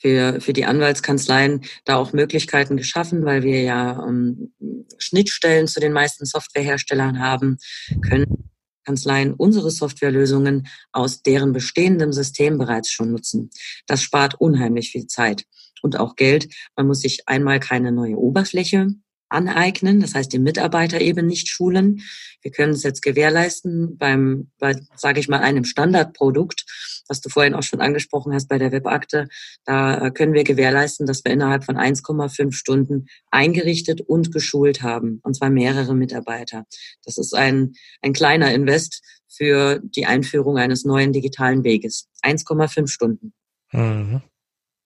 für, 0.03 0.41
für 0.41 0.51
die 0.51 0.65
Anwaltskanzleien 0.65 1.61
da 1.85 1.95
auch 1.95 2.11
Möglichkeiten 2.11 2.75
geschaffen, 2.75 3.23
weil 3.23 3.41
wir 3.41 3.61
ja 3.61 4.05
ähm, 4.05 4.53
Schnittstellen 4.97 5.67
zu 5.67 5.79
den 5.79 5.93
meisten 5.93 6.25
Softwareherstellern 6.25 7.19
haben, 7.19 7.57
können 8.05 8.49
Kanzleien 8.85 9.33
unsere 9.33 9.71
Softwarelösungen 9.71 10.67
aus 10.91 11.23
deren 11.23 11.53
bestehendem 11.53 12.11
System 12.11 12.57
bereits 12.57 12.91
schon 12.91 13.13
nutzen. 13.13 13.49
Das 13.87 14.03
spart 14.03 14.35
unheimlich 14.41 14.91
viel 14.91 15.07
Zeit 15.07 15.45
und 15.81 15.97
auch 15.97 16.17
Geld. 16.17 16.53
Man 16.75 16.87
muss 16.87 16.99
sich 16.99 17.29
einmal 17.29 17.61
keine 17.61 17.93
neue 17.93 18.17
Oberfläche 18.17 18.89
aneignen, 19.33 19.99
das 19.99 20.15
heißt 20.15 20.31
die 20.31 20.39
Mitarbeiter 20.39 21.01
eben 21.01 21.25
nicht 21.25 21.47
schulen. 21.49 22.01
Wir 22.41 22.51
können 22.51 22.73
es 22.73 22.83
jetzt 22.83 23.01
gewährleisten 23.01 23.97
beim, 23.97 24.51
bei, 24.59 24.75
sage 24.95 25.19
ich 25.19 25.27
mal, 25.27 25.39
einem 25.39 25.65
Standardprodukt, 25.65 26.65
was 27.07 27.21
du 27.21 27.29
vorhin 27.29 27.53
auch 27.53 27.63
schon 27.63 27.81
angesprochen 27.81 28.33
hast 28.33 28.47
bei 28.47 28.57
der 28.57 28.71
Webakte. 28.71 29.27
Da 29.65 30.09
können 30.11 30.33
wir 30.33 30.43
gewährleisten, 30.43 31.05
dass 31.05 31.23
wir 31.23 31.31
innerhalb 31.31 31.63
von 31.63 31.77
1,5 31.77 32.51
Stunden 32.53 33.07
eingerichtet 33.31 34.01
und 34.01 34.31
geschult 34.31 34.81
haben, 34.81 35.19
und 35.23 35.35
zwar 35.35 35.49
mehrere 35.49 35.95
Mitarbeiter. 35.95 36.65
Das 37.03 37.17
ist 37.17 37.33
ein, 37.33 37.73
ein 38.01 38.13
kleiner 38.13 38.53
Invest 38.53 39.01
für 39.27 39.81
die 39.83 40.05
Einführung 40.05 40.57
eines 40.57 40.85
neuen 40.85 41.11
digitalen 41.11 41.63
Weges. 41.63 42.07
1,5 42.23 42.87
Stunden. 42.87 43.33
Mhm. 43.71 44.21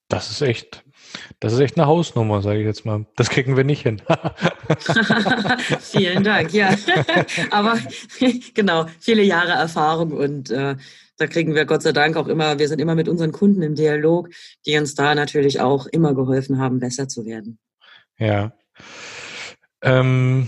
Das 0.07 0.31
ist 0.31 0.41
echt 0.41 0.83
das 1.39 1.53
ist 1.53 1.59
echt 1.59 1.77
eine 1.77 1.87
Hausnummer, 1.87 2.41
sage 2.41 2.59
ich 2.59 2.65
jetzt 2.65 2.85
mal. 2.85 3.05
Das 3.15 3.29
kriegen 3.29 3.55
wir 3.55 3.63
nicht 3.63 3.83
hin. 3.83 4.01
Vielen 5.79 6.23
Dank, 6.23 6.53
ja. 6.53 6.75
Aber 7.51 7.77
genau, 8.53 8.85
viele 8.99 9.23
Jahre 9.23 9.51
Erfahrung 9.51 10.11
und 10.11 10.49
äh, 10.51 10.75
da 11.17 11.27
kriegen 11.27 11.55
wir 11.55 11.65
Gott 11.65 11.81
sei 11.81 11.93
Dank 11.93 12.15
auch 12.15 12.27
immer, 12.27 12.59
wir 12.59 12.67
sind 12.67 12.79
immer 12.79 12.95
mit 12.95 13.07
unseren 13.07 13.31
Kunden 13.31 13.61
im 13.61 13.75
Dialog, 13.75 14.29
die 14.65 14.77
uns 14.77 14.93
da 14.93 15.15
natürlich 15.15 15.59
auch 15.59 15.87
immer 15.87 16.13
geholfen 16.13 16.59
haben, 16.59 16.79
besser 16.79 17.07
zu 17.07 17.25
werden. 17.25 17.57
Ja. 18.19 18.53
Ähm, 19.81 20.47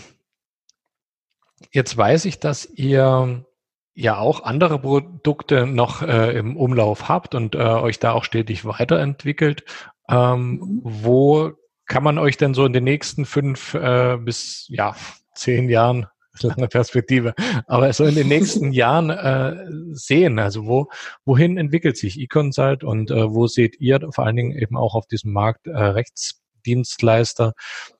jetzt 1.71 1.97
weiß 1.97 2.25
ich, 2.25 2.39
dass 2.39 2.65
ihr 2.65 3.45
ja 3.93 4.17
auch 4.17 4.43
andere 4.43 4.79
Produkte 4.79 5.65
noch 5.65 6.01
äh, 6.01 6.37
im 6.37 6.55
Umlauf 6.55 7.09
habt 7.09 7.35
und 7.35 7.55
äh, 7.55 7.59
euch 7.59 7.99
da 7.99 8.13
auch 8.13 8.23
stetig 8.23 8.65
weiterentwickelt. 8.65 9.63
Ähm, 10.09 10.81
wo 10.83 11.51
kann 11.85 12.03
man 12.03 12.17
euch 12.17 12.37
denn 12.37 12.53
so 12.53 12.65
in 12.65 12.73
den 12.73 12.83
nächsten 12.83 13.25
fünf 13.25 13.73
äh, 13.73 14.17
bis 14.17 14.65
ja 14.69 14.95
zehn 15.35 15.69
Jahren 15.69 16.07
lange 16.41 16.67
Perspektive, 16.67 17.33
aber 17.67 17.91
so 17.91 18.05
in 18.05 18.15
den 18.15 18.27
nächsten 18.27 18.71
Jahren 18.73 19.09
äh, 19.09 19.65
sehen. 19.91 20.39
Also 20.39 20.65
wo 20.65 20.87
wohin 21.25 21.57
entwickelt 21.57 21.97
sich 21.97 22.19
eConsult 22.19 22.83
und 22.83 23.11
äh, 23.11 23.33
wo 23.33 23.47
seht 23.47 23.79
ihr 23.79 23.99
vor 24.13 24.25
allen 24.25 24.35
Dingen 24.35 24.57
eben 24.57 24.77
auch 24.77 24.95
auf 24.95 25.07
diesem 25.07 25.33
Markt 25.33 25.67
äh, 25.67 25.71
Rechtsdienstleister 25.71 27.53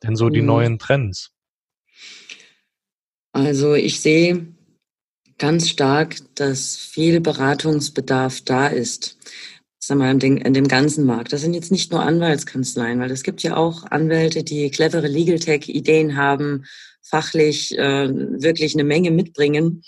denn 0.03 0.15
so 0.15 0.29
die 0.29 0.41
mhm. 0.41 0.47
neuen 0.47 0.79
Trends? 0.79 1.31
Also 3.31 3.73
ich 3.75 3.99
sehe 3.99 4.55
ganz 5.39 5.69
stark, 5.69 6.17
dass 6.35 6.75
viel 6.75 7.21
Beratungsbedarf 7.21 8.41
da 8.41 8.67
ist 8.67 9.17
sag 9.89 9.97
mal, 9.97 10.11
in, 10.11 10.19
den, 10.19 10.37
in 10.37 10.53
dem 10.53 10.67
ganzen 10.67 11.05
Markt. 11.05 11.33
Das 11.33 11.41
sind 11.41 11.55
jetzt 11.55 11.71
nicht 11.71 11.91
nur 11.91 12.03
Anwaltskanzleien, 12.03 12.99
weil 12.99 13.11
es 13.11 13.23
gibt 13.23 13.41
ja 13.41 13.57
auch 13.57 13.83
Anwälte, 13.83 14.43
die 14.43 14.69
clevere 14.69 15.07
Legal 15.07 15.39
Tech-Ideen 15.39 16.15
haben, 16.15 16.65
fachlich 17.01 17.77
äh, 17.77 18.07
wirklich 18.07 18.75
eine 18.75 18.83
Menge 18.83 19.09
mitbringen 19.09 19.83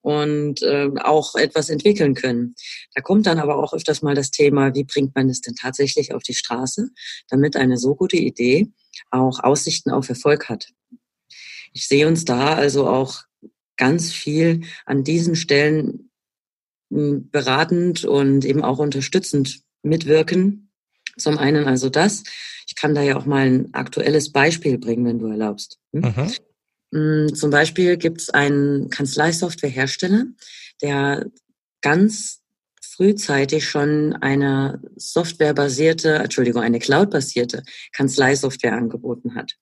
und 0.00 0.62
äh, 0.62 0.88
auch 1.02 1.34
etwas 1.34 1.68
entwickeln 1.68 2.14
können. 2.14 2.54
Da 2.94 3.02
kommt 3.02 3.26
dann 3.26 3.38
aber 3.38 3.62
auch 3.62 3.74
öfters 3.74 4.00
mal 4.00 4.14
das 4.14 4.30
Thema, 4.30 4.74
wie 4.74 4.84
bringt 4.84 5.14
man 5.14 5.28
es 5.28 5.42
denn 5.42 5.54
tatsächlich 5.54 6.14
auf 6.14 6.22
die 6.22 6.34
Straße, 6.34 6.88
damit 7.28 7.54
eine 7.54 7.76
so 7.76 7.94
gute 7.94 8.16
Idee 8.16 8.68
auch 9.10 9.38
Aussichten 9.40 9.90
auf 9.90 10.08
Erfolg 10.08 10.48
hat. 10.48 10.68
Ich 11.74 11.86
sehe 11.88 12.08
uns 12.08 12.24
da 12.24 12.54
also 12.54 12.88
auch 12.88 13.22
ganz 13.82 14.12
viel 14.12 14.60
an 14.86 15.02
diesen 15.02 15.34
Stellen 15.34 16.08
beratend 16.88 18.04
und 18.04 18.44
eben 18.44 18.62
auch 18.62 18.78
unterstützend 18.78 19.62
mitwirken. 19.82 20.70
Zum 21.16 21.36
einen 21.36 21.66
also 21.66 21.88
das. 21.88 22.22
Ich 22.68 22.76
kann 22.76 22.94
da 22.94 23.02
ja 23.02 23.16
auch 23.16 23.26
mal 23.26 23.44
ein 23.44 23.74
aktuelles 23.74 24.30
Beispiel 24.30 24.78
bringen, 24.78 25.04
wenn 25.04 25.18
du 25.18 25.26
erlaubst. 25.26 25.80
Hm? 25.92 26.30
Mhm. 26.92 27.34
Zum 27.34 27.50
Beispiel 27.50 27.96
gibt 27.96 28.20
es 28.20 28.30
einen 28.30 28.88
Kanzleisoftwarehersteller, 28.88 30.26
der 30.80 31.26
ganz 31.80 32.40
frühzeitig 32.82 33.68
schon 33.68 34.12
eine 34.12 34.80
softwarebasierte, 34.94 36.14
Entschuldigung, 36.14 36.62
eine 36.62 36.78
cloudbasierte 36.78 37.64
Kanzleisoftware 37.90 38.74
angeboten 38.74 39.34
hat. 39.34 39.56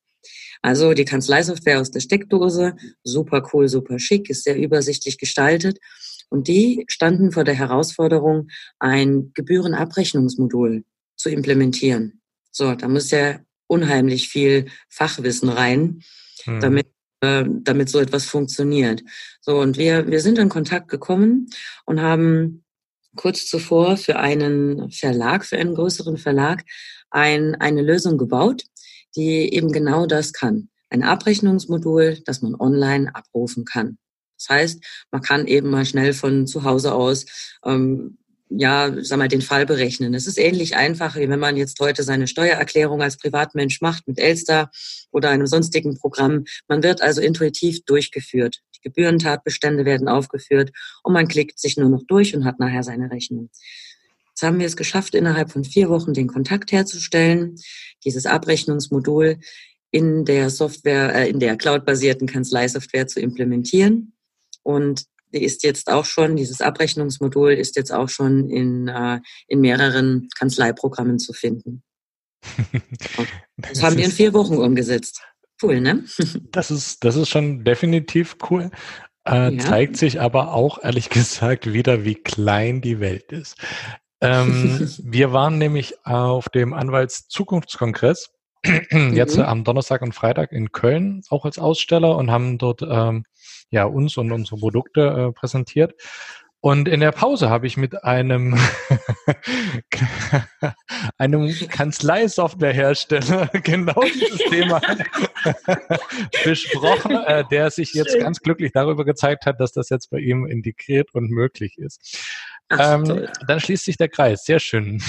Also 0.62 0.94
die 0.94 1.04
Kanzleisoftware 1.04 1.80
aus 1.80 1.90
der 1.90 2.00
Steckdose, 2.00 2.76
super 3.02 3.48
cool, 3.52 3.68
super 3.68 3.98
schick, 3.98 4.28
ist 4.28 4.44
sehr 4.44 4.56
übersichtlich 4.56 5.18
gestaltet 5.18 5.78
und 6.28 6.48
die 6.48 6.84
standen 6.88 7.32
vor 7.32 7.44
der 7.44 7.54
Herausforderung, 7.54 8.48
ein 8.78 9.32
Gebührenabrechnungsmodul 9.34 10.84
zu 11.16 11.28
implementieren. 11.28 12.20
So, 12.50 12.74
da 12.74 12.88
muss 12.88 13.10
ja 13.10 13.40
unheimlich 13.66 14.28
viel 14.28 14.66
Fachwissen 14.88 15.48
rein, 15.48 16.02
hm. 16.44 16.60
damit 16.60 16.86
äh, 17.20 17.44
damit 17.46 17.90
so 17.90 17.98
etwas 17.98 18.24
funktioniert. 18.24 19.02
So, 19.42 19.60
und 19.60 19.76
wir, 19.76 20.08
wir 20.08 20.20
sind 20.20 20.38
in 20.38 20.48
Kontakt 20.48 20.88
gekommen 20.88 21.50
und 21.84 22.00
haben 22.00 22.64
kurz 23.14 23.46
zuvor 23.46 23.96
für 23.98 24.18
einen 24.18 24.90
Verlag, 24.90 25.44
für 25.44 25.58
einen 25.58 25.74
größeren 25.74 26.16
Verlag, 26.16 26.64
ein, 27.10 27.56
eine 27.56 27.82
Lösung 27.82 28.16
gebaut, 28.16 28.64
die 29.16 29.52
eben 29.54 29.72
genau 29.72 30.06
das 30.06 30.32
kann. 30.32 30.68
Ein 30.88 31.02
Abrechnungsmodul, 31.02 32.22
das 32.24 32.42
man 32.42 32.54
online 32.54 33.14
abrufen 33.14 33.64
kann. 33.64 33.98
Das 34.38 34.48
heißt, 34.48 34.84
man 35.10 35.22
kann 35.22 35.46
eben 35.46 35.70
mal 35.70 35.84
schnell 35.84 36.12
von 36.12 36.46
zu 36.46 36.64
Hause 36.64 36.94
aus 36.94 37.26
ähm, 37.64 38.18
ja, 38.50 38.92
sag 39.00 39.18
mal, 39.18 39.28
den 39.28 39.42
Fall 39.42 39.64
berechnen. 39.64 40.12
Es 40.12 40.26
ist 40.26 40.36
ähnlich 40.36 40.76
einfach, 40.76 41.14
wie 41.16 41.28
wenn 41.28 41.38
man 41.38 41.56
jetzt 41.56 41.78
heute 41.78 42.02
seine 42.02 42.26
Steuererklärung 42.26 43.00
als 43.00 43.16
Privatmensch 43.16 43.80
macht 43.80 44.08
mit 44.08 44.18
Elster 44.18 44.70
oder 45.12 45.30
einem 45.30 45.46
sonstigen 45.46 45.96
Programm. 45.96 46.44
Man 46.66 46.82
wird 46.82 47.00
also 47.00 47.20
intuitiv 47.20 47.84
durchgeführt. 47.84 48.60
Die 48.76 48.80
Gebührentatbestände 48.82 49.84
werden 49.84 50.08
aufgeführt 50.08 50.72
und 51.04 51.12
man 51.12 51.28
klickt 51.28 51.60
sich 51.60 51.76
nur 51.76 51.90
noch 51.90 52.02
durch 52.08 52.34
und 52.34 52.44
hat 52.44 52.58
nachher 52.58 52.82
seine 52.82 53.10
Rechnung. 53.10 53.50
Jetzt 54.30 54.42
haben 54.42 54.58
wir 54.58 54.66
es 54.66 54.76
geschafft, 54.76 55.14
innerhalb 55.14 55.50
von 55.50 55.64
vier 55.64 55.88
Wochen 55.88 56.14
den 56.14 56.26
Kontakt 56.26 56.72
herzustellen, 56.72 57.56
dieses 58.04 58.26
Abrechnungsmodul 58.26 59.38
in 59.90 60.24
der 60.24 60.50
Software, 60.50 61.14
äh, 61.14 61.28
in 61.28 61.40
der 61.40 61.56
cloudbasierten 61.56 62.26
Kanzleisoftware 62.26 63.06
zu 63.06 63.20
implementieren. 63.20 64.12
Und 64.62 65.04
die 65.32 65.44
ist 65.44 65.62
jetzt 65.62 65.90
auch 65.90 66.04
schon, 66.04 66.36
dieses 66.36 66.60
Abrechnungsmodul 66.60 67.52
ist 67.52 67.76
jetzt 67.76 67.92
auch 67.92 68.08
schon 68.08 68.48
in, 68.50 68.88
äh, 68.88 69.20
in 69.46 69.60
mehreren 69.60 70.28
Kanzleiprogrammen 70.36 71.18
zu 71.18 71.32
finden. 71.32 71.82
das, 73.56 73.82
haben 73.82 73.96
wir 73.96 74.04
in 74.04 74.10
vier 74.10 74.32
Wochen 74.32 74.56
umgesetzt. 74.56 75.22
Cool, 75.62 75.80
ne? 75.80 76.04
das 76.52 76.70
ist, 76.70 77.04
das 77.04 77.16
ist 77.16 77.28
schon 77.28 77.64
definitiv 77.64 78.36
cool. 78.50 78.70
Äh, 79.26 79.54
ja. 79.54 79.58
Zeigt 79.58 79.96
sich 79.96 80.20
aber 80.20 80.54
auch 80.54 80.82
ehrlich 80.82 81.10
gesagt 81.10 81.72
wieder, 81.72 82.04
wie 82.04 82.14
klein 82.14 82.80
die 82.80 83.00
Welt 83.00 83.32
ist. 83.32 83.56
Ähm, 84.20 84.88
wir 85.02 85.32
waren 85.32 85.58
nämlich 85.58 86.04
auf 86.04 86.48
dem 86.48 86.72
Anwaltszukunftskongress 86.72 88.30
jetzt 89.12 89.36
mhm. 89.36 89.44
am 89.44 89.64
Donnerstag 89.64 90.02
und 90.02 90.14
Freitag 90.14 90.52
in 90.52 90.72
Köln 90.72 91.22
auch 91.30 91.44
als 91.44 91.58
Aussteller 91.58 92.16
und 92.16 92.30
haben 92.30 92.58
dort 92.58 92.82
ähm, 92.82 93.24
ja 93.70 93.84
uns 93.84 94.16
und 94.16 94.32
unsere 94.32 94.58
Produkte 94.58 95.00
äh, 95.00 95.32
präsentiert. 95.32 95.94
Und 96.62 96.88
in 96.88 97.00
der 97.00 97.12
Pause 97.12 97.48
habe 97.48 97.66
ich 97.66 97.78
mit 97.78 98.04
einem, 98.04 98.58
einem 101.18 101.54
Kanzleisoftwarehersteller 101.68 103.46
genau 103.62 104.02
dieses 104.02 104.40
Thema 104.50 104.82
besprochen, 106.44 107.12
äh, 107.12 107.44
der 107.50 107.70
sich 107.70 107.94
jetzt 107.94 108.12
Schön. 108.12 108.20
ganz 108.20 108.40
glücklich 108.40 108.72
darüber 108.72 109.06
gezeigt 109.06 109.46
hat, 109.46 109.58
dass 109.58 109.72
das 109.72 109.88
jetzt 109.88 110.10
bei 110.10 110.18
ihm 110.18 110.44
integriert 110.44 111.14
und 111.14 111.30
möglich 111.30 111.78
ist. 111.78 112.18
Ach, 112.68 112.94
ähm, 112.94 113.26
dann 113.46 113.58
schließt 113.58 113.86
sich 113.86 113.96
der 113.96 114.10
Kreis. 114.10 114.44
Sehr 114.44 114.60
schön. 114.60 115.02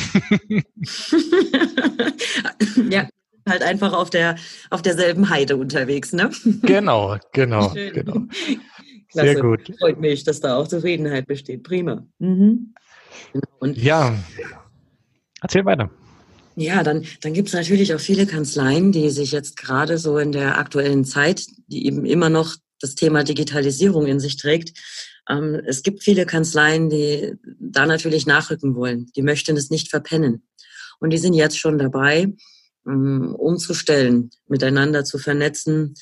ja, 2.90 3.10
halt 3.48 3.62
einfach 3.62 3.94
auf 3.94 4.10
der 4.10 4.36
auf 4.70 4.82
derselben 4.82 5.30
Heide 5.30 5.58
unterwegs, 5.58 6.14
ne? 6.14 6.32
Genau, 6.64 7.18
genau, 7.34 7.74
Schön. 7.74 7.94
genau. 7.94 8.22
Klasse. 9.12 9.34
Sehr 9.34 9.42
gut. 9.42 9.72
Freut 9.80 10.00
mich, 10.00 10.24
dass 10.24 10.40
da 10.40 10.56
auch 10.56 10.68
Zufriedenheit 10.68 11.28
besteht. 11.28 11.64
Prima. 11.64 12.06
Mhm. 12.20 12.74
Genau. 13.34 13.48
Und 13.60 13.78
ja, 13.78 14.16
erzähl 15.42 15.66
weiter. 15.66 15.90
Ja, 16.56 16.84
dann, 16.84 17.06
dann 17.22 17.34
gibt 17.34 17.48
es 17.48 17.54
natürlich 17.54 17.94
auch 17.94 18.00
viele 18.00 18.26
Kanzleien, 18.26 18.92
die 18.92 19.10
sich 19.10 19.32
jetzt 19.32 19.58
gerade 19.58 19.98
so 19.98 20.18
in 20.18 20.32
der 20.32 20.58
aktuellen 20.58 21.06
Zeit, 21.06 21.46
die 21.68 21.86
eben 21.86 22.06
immer 22.06 22.30
noch 22.30 22.56
das 22.80 22.96
Thema 22.96 23.24
Digitalisierung 23.24 24.06
in 24.08 24.20
sich 24.20 24.38
trägt. 24.38 24.78
Ähm, 25.30 25.62
es 25.66 25.84
gibt 25.84 26.04
viele 26.04 26.26
Kanzleien, 26.26 26.90
die 26.90 27.36
da 27.60 27.86
natürlich 27.86 28.26
nachrücken 28.26 28.76
wollen. 28.76 29.08
Die 29.16 29.22
möchten 29.22 29.56
es 29.56 29.70
nicht 29.70 29.90
verpennen. 29.90 30.44
Und 31.00 31.12
die 31.12 31.18
sind 31.18 31.34
jetzt 31.34 31.58
schon 31.58 31.78
dabei, 31.78 32.34
ähm, 32.88 33.36
umzustellen, 33.36 34.32
miteinander 34.48 35.04
zu 35.04 35.18
vernetzen, 35.18 35.96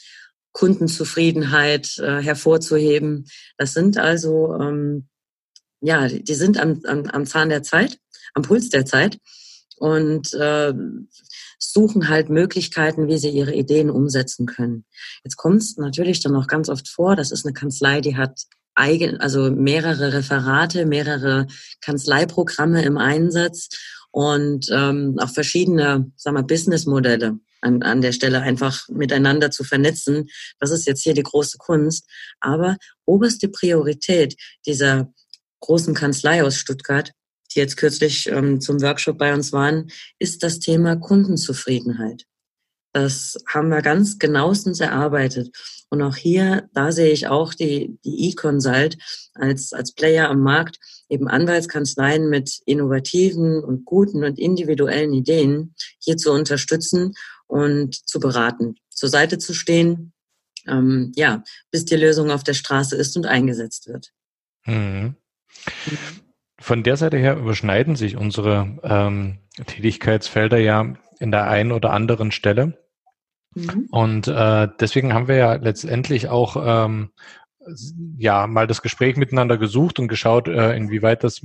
Kundenzufriedenheit 0.51 1.97
äh, 1.99 2.21
hervorzuheben. 2.21 3.27
Das 3.57 3.73
sind 3.73 3.97
also, 3.97 4.55
ähm, 4.55 5.07
ja, 5.81 6.07
die 6.07 6.33
sind 6.33 6.59
am, 6.59 6.81
am, 6.85 7.05
am 7.05 7.25
Zahn 7.25 7.49
der 7.49 7.63
Zeit, 7.63 7.99
am 8.33 8.43
Puls 8.43 8.69
der 8.69 8.85
Zeit 8.85 9.19
und 9.77 10.33
äh, 10.33 10.73
suchen 11.59 12.09
halt 12.09 12.29
Möglichkeiten, 12.29 13.07
wie 13.07 13.17
sie 13.17 13.29
ihre 13.29 13.53
Ideen 13.53 13.89
umsetzen 13.89 14.45
können. 14.45 14.85
Jetzt 15.23 15.37
kommt 15.37 15.61
es 15.61 15.77
natürlich 15.77 16.21
dann 16.21 16.35
auch 16.35 16.47
ganz 16.47 16.69
oft 16.69 16.87
vor, 16.87 17.15
das 17.15 17.31
ist 17.31 17.45
eine 17.45 17.53
Kanzlei, 17.53 18.01
die 18.01 18.17
hat 18.17 18.41
eigen, 18.75 19.19
also 19.19 19.51
mehrere 19.51 20.13
Referate, 20.13 20.85
mehrere 20.85 21.47
Kanzleiprogramme 21.81 22.83
im 22.83 22.97
Einsatz 22.97 23.69
und 24.11 24.67
ähm, 24.71 25.17
auch 25.19 25.29
verschiedene, 25.29 26.11
sagen 26.15 26.37
wir, 26.37 26.43
Businessmodelle 26.43 27.39
an, 27.61 27.81
an 27.83 28.01
der 28.01 28.11
Stelle 28.11 28.41
einfach 28.41 28.87
miteinander 28.89 29.51
zu 29.51 29.63
vernetzen. 29.63 30.29
Das 30.59 30.71
ist 30.71 30.85
jetzt 30.85 31.03
hier 31.03 31.13
die 31.13 31.23
große 31.23 31.57
Kunst. 31.57 32.05
Aber 32.39 32.77
oberste 33.05 33.49
Priorität 33.49 34.35
dieser 34.65 35.11
großen 35.61 35.93
Kanzlei 35.93 36.43
aus 36.43 36.55
Stuttgart, 36.55 37.11
die 37.53 37.59
jetzt 37.59 37.77
kürzlich 37.77 38.27
ähm, 38.27 38.61
zum 38.61 38.81
Workshop 38.81 39.17
bei 39.17 39.33
uns 39.33 39.51
waren, 39.51 39.89
ist 40.19 40.43
das 40.43 40.59
Thema 40.59 40.95
Kundenzufriedenheit. 40.95 42.25
Das 42.93 43.37
haben 43.47 43.69
wir 43.69 43.81
ganz 43.81 44.17
genauestens 44.17 44.79
erarbeitet. 44.79 45.55
Und 45.89 46.01
auch 46.01 46.15
hier, 46.15 46.69
da 46.73 46.91
sehe 46.91 47.11
ich 47.11 47.27
auch 47.27 47.53
die, 47.53 47.97
die 48.03 48.29
E-Consult 48.29 48.97
als, 49.33 49.73
als 49.73 49.93
Player 49.93 50.29
am 50.29 50.41
Markt, 50.41 50.79
eben 51.07 51.27
Anwaltskanzleien 51.27 52.29
mit 52.29 52.59
innovativen 52.65 53.63
und 53.63 53.85
guten 53.85 54.23
und 54.23 54.39
individuellen 54.39 55.13
Ideen 55.13 55.73
hier 55.99 56.17
zu 56.17 56.31
unterstützen 56.31 57.13
und 57.49 58.07
zu 58.07 58.19
beraten, 58.19 58.75
zur 58.89 59.09
Seite 59.09 59.37
zu 59.39 59.53
stehen, 59.53 60.13
ähm, 60.67 61.11
ja, 61.15 61.43
bis 61.71 61.85
die 61.85 61.95
Lösung 61.95 62.31
auf 62.31 62.43
der 62.43 62.53
Straße 62.53 62.95
ist 62.95 63.17
und 63.17 63.25
eingesetzt 63.25 63.87
wird. 63.87 64.11
Mhm. 64.65 65.15
Von 66.59 66.83
der 66.83 66.97
Seite 66.97 67.17
her 67.17 67.37
überschneiden 67.37 67.95
sich 67.95 68.15
unsere 68.15 68.77
ähm, 68.83 69.39
Tätigkeitsfelder 69.65 70.57
ja 70.57 70.93
in 71.19 71.31
der 71.31 71.47
einen 71.47 71.71
oder 71.71 71.91
anderen 71.91 72.31
Stelle. 72.31 72.77
Mhm. 73.55 73.87
Und 73.89 74.27
äh, 74.27 74.67
deswegen 74.79 75.13
haben 75.13 75.27
wir 75.27 75.35
ja 75.35 75.53
letztendlich 75.53 76.27
auch 76.27 76.55
ähm, 76.63 77.11
ja 78.17 78.45
mal 78.45 78.67
das 78.67 78.81
Gespräch 78.81 79.15
miteinander 79.15 79.57
gesucht 79.57 79.99
und 79.99 80.07
geschaut, 80.07 80.47
äh, 80.47 80.75
inwieweit 80.75 81.23
das 81.23 81.41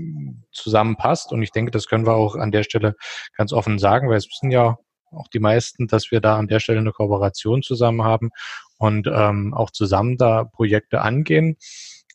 zusammenpasst. 0.53 1.33
Und 1.33 1.43
ich 1.43 1.51
denke, 1.51 1.71
das 1.71 1.87
können 1.87 2.07
wir 2.07 2.15
auch 2.15 2.35
an 2.37 2.53
der 2.53 2.63
Stelle 2.63 2.95
ganz 3.37 3.53
offen 3.53 3.79
sagen, 3.79 4.09
weil 4.09 4.19
es 4.19 4.29
sind 4.41 4.51
ja 4.51 4.79
auch 5.15 5.29
die 5.29 5.41
meisten, 5.41 5.87
dass 5.87 6.11
wir 6.11 6.21
da 6.21 6.37
an 6.37 6.49
der 6.49 6.61
Stelle 6.61 6.79
eine 6.79 6.93
Kooperation 6.93 7.63
zusammen 7.63 8.03
haben 8.03 8.31
und 8.79 9.09
ähm, 9.13 9.55
auch 9.55 9.71
zusammen 9.71 10.17
da 10.17 10.45
Projekte 10.45 11.01
angehen. 11.01 11.57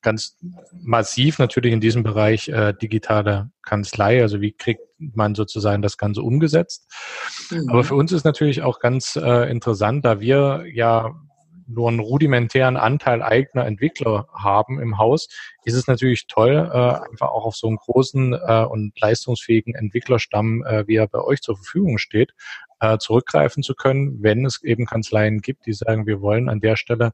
Ganz 0.01 0.37
massiv 0.71 1.39
natürlich 1.39 1.73
in 1.73 1.81
diesem 1.81 2.03
Bereich 2.03 2.47
äh, 2.47 2.73
digitale 2.73 3.51
Kanzlei, 3.63 4.21
also 4.21 4.39
wie 4.39 4.53
kriegt 4.53 4.81
man 4.97 5.35
sozusagen 5.35 5.81
das 5.81 5.97
Ganze 5.97 6.21
umgesetzt. 6.21 6.89
Mhm. 7.51 7.69
Aber 7.69 7.83
für 7.83 7.95
uns 7.95 8.11
ist 8.11 8.23
natürlich 8.23 8.61
auch 8.61 8.79
ganz 8.79 9.17
äh, 9.17 9.49
interessant, 9.49 10.05
da 10.05 10.21
wir 10.21 10.65
ja 10.71 11.15
nur 11.69 11.87
einen 11.87 11.99
rudimentären 11.99 12.77
Anteil 12.77 13.21
eigener 13.21 13.65
Entwickler 13.65 14.27
haben 14.33 14.79
im 14.79 14.97
Haus, 14.97 15.29
ist 15.63 15.75
es 15.75 15.87
natürlich 15.87 16.27
toll, 16.27 16.69
äh, 16.71 17.09
einfach 17.09 17.29
auch 17.29 17.45
auf 17.45 17.55
so 17.55 17.67
einen 17.67 17.77
großen 17.77 18.33
äh, 18.33 18.65
und 18.65 18.99
leistungsfähigen 18.99 19.75
Entwicklerstamm, 19.75 20.63
äh, 20.65 20.87
wie 20.87 20.95
er 20.95 21.07
bei 21.07 21.19
euch 21.19 21.41
zur 21.41 21.55
Verfügung 21.55 21.97
steht, 21.97 22.33
äh, 22.79 22.97
zurückgreifen 22.97 23.63
zu 23.63 23.75
können, 23.75 24.21
wenn 24.21 24.45
es 24.45 24.63
eben 24.63 24.85
Kanzleien 24.85 25.39
gibt, 25.39 25.65
die 25.65 25.73
sagen, 25.73 26.07
wir 26.07 26.21
wollen 26.21 26.49
an 26.49 26.59
der 26.59 26.75
Stelle 26.75 27.11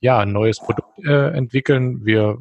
ja 0.00 0.18
ein 0.18 0.32
neues 0.32 0.58
Produkt 0.58 0.98
äh, 1.04 1.30
entwickeln. 1.30 2.04
Wir 2.04 2.38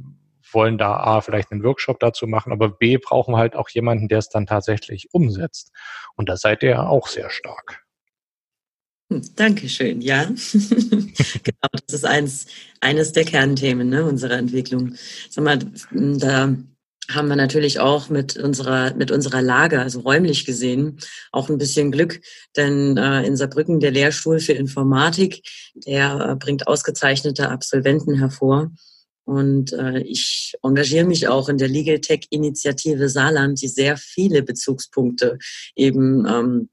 wollen 0.52 0.78
da 0.78 0.96
A, 0.98 1.22
vielleicht 1.22 1.52
einen 1.52 1.64
Workshop 1.64 2.00
dazu 2.00 2.28
machen, 2.28 2.52
aber 2.52 2.70
B, 2.70 2.98
brauchen 2.98 3.36
halt 3.36 3.56
auch 3.56 3.70
jemanden, 3.70 4.08
der 4.08 4.20
es 4.20 4.30
dann 4.30 4.46
tatsächlich 4.46 5.10
umsetzt. 5.14 5.72
Und 6.16 6.30
da 6.30 6.38
seid 6.38 6.64
ihr 6.64 6.70
ja 6.70 6.88
auch 6.88 7.08
sehr 7.08 7.30
stark. 7.30 7.84
Hm, 9.12 9.22
Dankeschön, 9.36 10.02
ja. 10.02 10.26
genau, 11.44 11.70
das 11.86 11.94
ist 11.94 12.06
eins, 12.06 12.48
eines 12.82 13.14
der 13.14 13.26
Kernthemen 13.26 13.90
ne, 13.90 14.06
unserer 14.06 14.38
Entwicklung. 14.38 14.96
Sag 15.30 15.44
mal, 15.44 15.60
da 15.92 16.56
haben 17.10 17.30
wir 17.30 17.36
natürlich 17.36 17.80
auch 17.80 18.10
mit 18.10 18.38
unserer, 18.38 18.94
mit 18.96 19.12
unserer 19.12 19.42
Lage, 19.42 19.80
also 19.80 20.02
räumlich 20.02 20.46
gesehen, 20.46 21.00
auch 21.32 21.50
ein 21.50 21.58
bisschen 21.58 21.92
Glück. 21.92 22.22
Denn 22.56 22.98
äh, 22.98 23.24
in 23.24 23.38
Saarbrücken 23.38 23.80
der 23.80 23.92
Lehrstuhl 23.92 24.40
für 24.40 24.54
Informatik, 24.54 25.42
der 25.74 26.32
äh, 26.32 26.36
bringt 26.36 26.68
ausgezeichnete 26.68 27.50
Absolventen 27.50 28.16
hervor. 28.16 28.72
Und 29.24 29.74
äh, 29.74 30.00
ich 30.00 30.54
engagiere 30.64 31.06
mich 31.06 31.28
auch 31.28 31.50
in 31.50 31.58
der 31.58 31.68
Legal 31.68 32.00
Tech 32.00 32.28
Initiative 32.30 33.10
Saarland, 33.10 33.62
die 33.62 33.68
sehr 33.68 33.98
viele 33.98 34.44
Bezugspunkte 34.44 35.38
eben 35.76 36.26
ähm, 36.26 36.70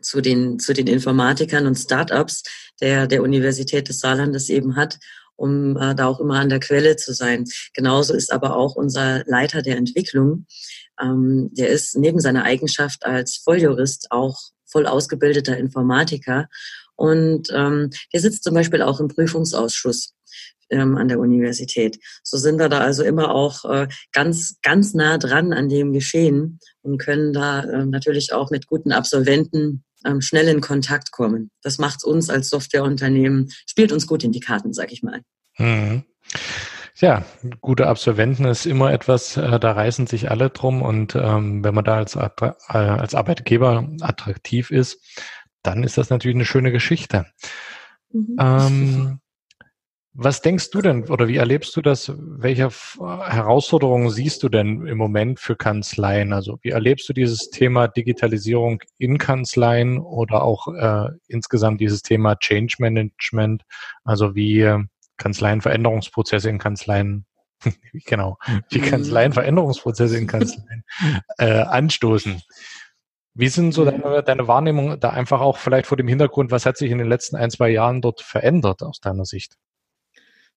zu 0.00 0.20
den, 0.20 0.58
zu 0.58 0.72
den 0.72 0.86
Informatikern 0.86 1.66
und 1.66 1.76
Startups 1.76 2.42
der, 2.80 3.06
der 3.06 3.22
Universität 3.22 3.88
des 3.88 4.00
Saarlandes 4.00 4.48
eben 4.48 4.76
hat, 4.76 4.98
um 5.40 5.76
äh, 5.78 5.94
da 5.94 6.06
auch 6.06 6.20
immer 6.20 6.38
an 6.38 6.50
der 6.50 6.60
Quelle 6.60 6.96
zu 6.96 7.14
sein. 7.14 7.46
Genauso 7.72 8.14
ist 8.14 8.30
aber 8.30 8.56
auch 8.56 8.76
unser 8.76 9.24
Leiter 9.24 9.62
der 9.62 9.78
Entwicklung, 9.78 10.46
ähm, 11.00 11.48
der 11.52 11.68
ist 11.68 11.96
neben 11.96 12.20
seiner 12.20 12.44
Eigenschaft 12.44 13.06
als 13.06 13.36
Volljurist 13.36 14.08
auch 14.10 14.38
voll 14.66 14.86
ausgebildeter 14.86 15.56
Informatiker 15.56 16.46
und 16.94 17.48
ähm, 17.54 17.90
der 18.12 18.20
sitzt 18.20 18.44
zum 18.44 18.54
Beispiel 18.54 18.82
auch 18.82 19.00
im 19.00 19.08
Prüfungsausschuss 19.08 20.12
ähm, 20.68 20.98
an 20.98 21.08
der 21.08 21.18
Universität. 21.18 21.98
So 22.22 22.36
sind 22.36 22.58
wir 22.58 22.68
da 22.68 22.80
also 22.80 23.02
immer 23.02 23.34
auch 23.34 23.64
äh, 23.64 23.88
ganz, 24.12 24.58
ganz 24.62 24.92
nah 24.92 25.16
dran 25.16 25.54
an 25.54 25.70
dem 25.70 25.94
Geschehen 25.94 26.60
und 26.82 26.98
können 26.98 27.32
da 27.32 27.62
äh, 27.64 27.86
natürlich 27.86 28.34
auch 28.34 28.50
mit 28.50 28.66
guten 28.66 28.92
Absolventen 28.92 29.84
ähm, 30.04 30.20
schnell 30.20 30.48
in 30.48 30.60
Kontakt 30.60 31.12
kommen. 31.12 31.50
Das 31.62 31.78
macht 31.78 32.04
uns 32.04 32.30
als 32.30 32.48
Softwareunternehmen, 32.50 33.50
spielt 33.66 33.92
uns 33.92 34.06
gut 34.06 34.24
in 34.24 34.32
die 34.32 34.40
Karten, 34.40 34.72
sag 34.72 34.92
ich 34.92 35.02
mal. 35.02 35.20
Mhm. 35.58 36.04
Ja, 36.96 37.24
gute 37.60 37.86
Absolventen 37.86 38.44
ist 38.44 38.66
immer 38.66 38.92
etwas, 38.92 39.36
äh, 39.36 39.58
da 39.58 39.72
reißen 39.72 40.06
sich 40.06 40.30
alle 40.30 40.50
drum 40.50 40.82
und 40.82 41.14
ähm, 41.14 41.64
wenn 41.64 41.74
man 41.74 41.84
da 41.84 41.96
als, 41.96 42.14
äh, 42.14 42.28
als 42.68 43.14
Arbeitgeber 43.14 43.88
attraktiv 44.00 44.70
ist, 44.70 45.00
dann 45.62 45.82
ist 45.82 45.96
das 45.96 46.10
natürlich 46.10 46.34
eine 46.34 46.44
schöne 46.44 46.72
Geschichte. 46.72 47.26
Mhm. 48.12 48.36
Ähm, 48.38 49.20
was 50.12 50.42
denkst 50.42 50.70
du 50.70 50.82
denn 50.82 51.08
oder 51.08 51.28
wie 51.28 51.36
erlebst 51.36 51.76
du 51.76 51.82
das? 51.82 52.12
Welche 52.16 52.68
Herausforderungen 52.98 54.10
siehst 54.10 54.42
du 54.42 54.48
denn 54.48 54.86
im 54.86 54.98
Moment 54.98 55.38
für 55.38 55.54
Kanzleien? 55.54 56.32
Also 56.32 56.58
wie 56.62 56.70
erlebst 56.70 57.08
du 57.08 57.12
dieses 57.12 57.50
Thema 57.50 57.86
Digitalisierung 57.86 58.82
in 58.98 59.18
Kanzleien 59.18 59.98
oder 59.98 60.42
auch 60.42 60.66
äh, 60.68 61.10
insgesamt 61.28 61.80
dieses 61.80 62.02
Thema 62.02 62.36
Change 62.36 62.76
Management? 62.80 63.62
Also 64.02 64.34
wie 64.34 64.60
äh, 64.60 64.82
Kanzleien 65.16 65.60
Veränderungsprozesse 65.60 66.50
in 66.50 66.58
Kanzleien 66.58 67.26
genau, 68.06 68.38
wie 68.70 68.78
mhm. 68.78 68.84
Kanzleien 68.84 69.32
Veränderungsprozesse 69.32 70.16
in 70.16 70.26
Kanzleien 70.26 70.82
äh, 71.38 71.60
anstoßen. 71.60 72.40
Wie 73.34 73.48
sind 73.48 73.72
so 73.72 73.84
mhm. 73.84 74.02
deine, 74.02 74.22
deine 74.22 74.48
Wahrnehmung 74.48 74.98
da 74.98 75.10
einfach 75.10 75.40
auch 75.40 75.56
vielleicht 75.56 75.86
vor 75.86 75.96
dem 75.96 76.08
Hintergrund, 76.08 76.50
was 76.50 76.66
hat 76.66 76.76
sich 76.76 76.90
in 76.90 76.98
den 76.98 77.08
letzten 77.08 77.36
ein, 77.36 77.50
zwei 77.50 77.68
Jahren 77.68 78.00
dort 78.00 78.22
verändert 78.22 78.82
aus 78.82 79.00
deiner 79.00 79.24
Sicht? 79.24 79.56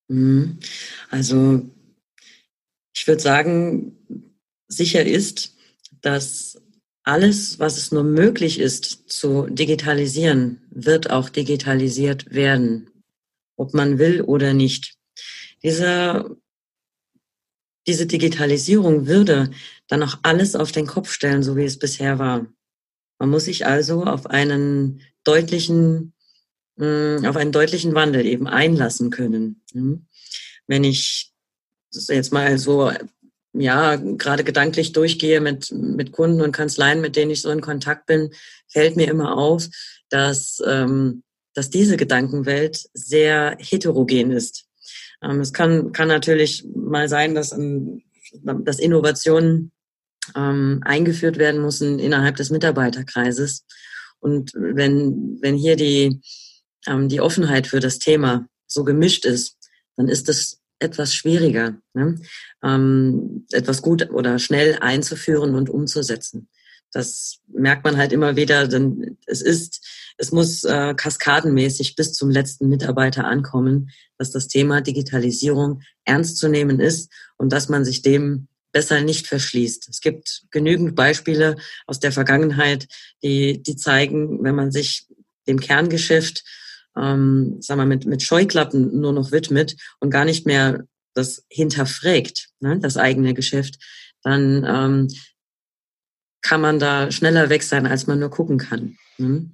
Mhm. 0.09 0.59
Also 1.09 1.69
ich 2.95 3.07
würde 3.07 3.21
sagen, 3.21 3.97
sicher 4.67 5.05
ist, 5.05 5.55
dass 6.01 6.61
alles, 7.03 7.59
was 7.59 7.77
es 7.77 7.91
nur 7.91 8.03
möglich 8.03 8.59
ist 8.59 9.09
zu 9.09 9.47
digitalisieren, 9.49 10.61
wird 10.69 11.09
auch 11.09 11.29
digitalisiert 11.29 12.33
werden, 12.33 12.89
ob 13.57 13.73
man 13.73 13.99
will 13.99 14.21
oder 14.21 14.53
nicht. 14.53 14.95
Dieser, 15.63 16.29
diese 17.87 18.05
Digitalisierung 18.05 19.07
würde 19.07 19.51
dann 19.87 20.03
auch 20.03 20.19
alles 20.23 20.55
auf 20.55 20.71
den 20.71 20.87
Kopf 20.87 21.11
stellen, 21.11 21.43
so 21.43 21.57
wie 21.57 21.65
es 21.65 21.77
bisher 21.77 22.19
war. 22.19 22.47
Man 23.19 23.29
muss 23.29 23.45
sich 23.45 23.65
also 23.65 24.03
auf 24.05 24.27
einen 24.27 25.01
deutlichen, 25.23 26.12
hm, 26.77 27.25
auf 27.25 27.35
einen 27.35 27.51
deutlichen 27.51 27.93
Wandel 27.95 28.25
eben 28.25 28.47
einlassen 28.47 29.09
können. 29.09 29.61
Wenn 30.67 30.83
ich 30.83 31.31
jetzt 31.91 32.33
mal 32.33 32.57
so 32.57 32.91
ja, 33.53 33.95
gerade 33.95 34.43
gedanklich 34.43 34.93
durchgehe 34.93 35.39
mit, 35.39 35.71
mit 35.71 36.11
Kunden 36.11 36.41
und 36.41 36.51
Kanzleien, 36.51 37.01
mit 37.01 37.15
denen 37.15 37.31
ich 37.31 37.41
so 37.41 37.51
in 37.51 37.61
Kontakt 37.61 38.07
bin, 38.07 38.31
fällt 38.67 38.95
mir 38.95 39.07
immer 39.07 39.37
auf, 39.37 39.67
dass, 40.09 40.61
ähm, 40.65 41.23
dass 41.53 41.69
diese 41.69 41.95
Gedankenwelt 41.95 42.89
sehr 42.93 43.55
heterogen 43.59 44.31
ist. 44.31 44.65
Ähm, 45.21 45.39
es 45.39 45.53
kann, 45.53 45.91
kann 45.91 46.07
natürlich 46.07 46.65
mal 46.75 47.07
sein, 47.07 47.35
dass, 47.35 47.55
dass 48.41 48.79
Innovationen 48.79 49.71
ähm, 50.35 50.81
eingeführt 50.83 51.37
werden 51.37 51.61
müssen 51.61 51.99
innerhalb 51.99 52.37
des 52.37 52.49
Mitarbeiterkreises. 52.49 53.65
Und 54.19 54.53
wenn, 54.55 55.37
wenn 55.41 55.55
hier 55.55 55.75
die, 55.75 56.21
ähm, 56.87 57.09
die 57.09 57.21
Offenheit 57.21 57.67
für 57.67 57.79
das 57.79 57.99
Thema 57.99 58.47
so 58.67 58.83
gemischt 58.83 59.25
ist, 59.25 59.57
dann 59.95 60.07
ist 60.07 60.29
es 60.29 60.59
etwas 60.79 61.13
schwieriger, 61.13 61.75
ne? 61.93 62.19
ähm, 62.63 63.45
etwas 63.51 63.81
gut 63.81 64.09
oder 64.11 64.39
schnell 64.39 64.77
einzuführen 64.81 65.55
und 65.55 65.69
umzusetzen. 65.69 66.49
Das 66.91 67.39
merkt 67.47 67.83
man 67.83 67.97
halt 67.97 68.13
immer 68.13 68.35
wieder, 68.35 68.67
denn 68.67 69.17
es 69.25 69.41
ist, 69.41 69.83
es 70.17 70.31
muss 70.31 70.63
äh, 70.63 70.93
kaskadenmäßig 70.93 71.95
bis 71.95 72.13
zum 72.13 72.29
letzten 72.29 72.69
Mitarbeiter 72.69 73.25
ankommen, 73.25 73.89
dass 74.17 74.31
das 74.31 74.47
Thema 74.47 74.81
Digitalisierung 74.81 75.81
ernst 76.05 76.37
zu 76.37 76.49
nehmen 76.49 76.79
ist 76.79 77.11
und 77.37 77.51
dass 77.51 77.67
man 77.67 77.83
sich 77.83 78.03
dem 78.03 78.47
besser 78.71 79.01
nicht 79.01 79.27
verschließt. 79.27 79.87
Es 79.89 80.01
gibt 80.01 80.43
genügend 80.51 80.95
Beispiele 80.95 81.55
aus 81.87 81.99
der 81.99 82.11
Vergangenheit, 82.11 82.87
die, 83.23 83.61
die 83.63 83.75
zeigen, 83.75 84.43
wenn 84.43 84.55
man 84.55 84.71
sich 84.71 85.07
dem 85.47 85.59
Kerngeschäft 85.59 86.43
ähm, 86.97 87.57
sagen 87.61 87.79
wir, 87.79 87.85
mit, 87.85 88.05
mit 88.05 88.23
Scheuklappen 88.23 88.99
nur 88.99 89.13
noch 89.13 89.31
widmet 89.31 89.75
und 89.99 90.09
gar 90.09 90.25
nicht 90.25 90.45
mehr 90.45 90.85
das 91.13 91.45
hinterfragt, 91.49 92.49
ne, 92.59 92.79
das 92.79 92.97
eigene 92.97 93.33
Geschäft, 93.33 93.77
dann 94.23 94.65
ähm, 94.67 95.07
kann 96.41 96.61
man 96.61 96.79
da 96.79 97.11
schneller 97.11 97.49
weg 97.49 97.63
sein, 97.63 97.85
als 97.87 98.07
man 98.07 98.19
nur 98.19 98.29
gucken 98.29 98.57
kann. 98.57 98.97
Ne? 99.17 99.49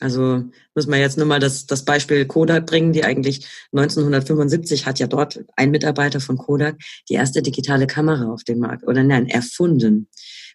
Also 0.00 0.44
muss 0.74 0.86
man 0.86 0.98
jetzt 0.98 1.16
nur 1.16 1.26
mal 1.26 1.38
das, 1.38 1.66
das 1.66 1.84
Beispiel 1.84 2.26
Kodak 2.26 2.66
bringen, 2.66 2.92
die 2.92 3.04
eigentlich 3.04 3.46
1975 3.72 4.86
hat 4.86 4.98
ja 4.98 5.06
dort 5.06 5.44
ein 5.56 5.70
Mitarbeiter 5.70 6.20
von 6.20 6.36
Kodak 6.36 6.76
die 7.08 7.14
erste 7.14 7.42
digitale 7.42 7.86
Kamera 7.86 8.32
auf 8.32 8.42
den 8.44 8.58
Markt 8.58 8.86
oder 8.86 9.04
nein, 9.04 9.28
erfunden. 9.28 10.08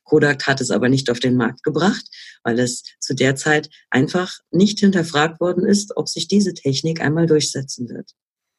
Kodak 0.10 0.48
hat 0.48 0.60
es 0.60 0.72
aber 0.72 0.90
nicht 0.90 1.10
auf 1.10 1.20
den 1.20 1.36
Markt 1.36 1.64
gebracht, 1.64 2.06
weil 2.44 2.60
es 2.60 2.84
zu 3.00 3.14
der 3.14 3.36
Zeit 3.36 3.70
einfach 3.90 4.40
nicht 4.52 4.80
hinterfragt 4.80 5.40
worden 5.40 5.66
ist, 5.66 5.96
ob 5.96 6.10
sich 6.10 6.28
diese 6.28 6.54
Technik 6.54 7.02
einmal 7.02 7.28
durchsetzen 7.28 7.90
wird. 7.90 8.12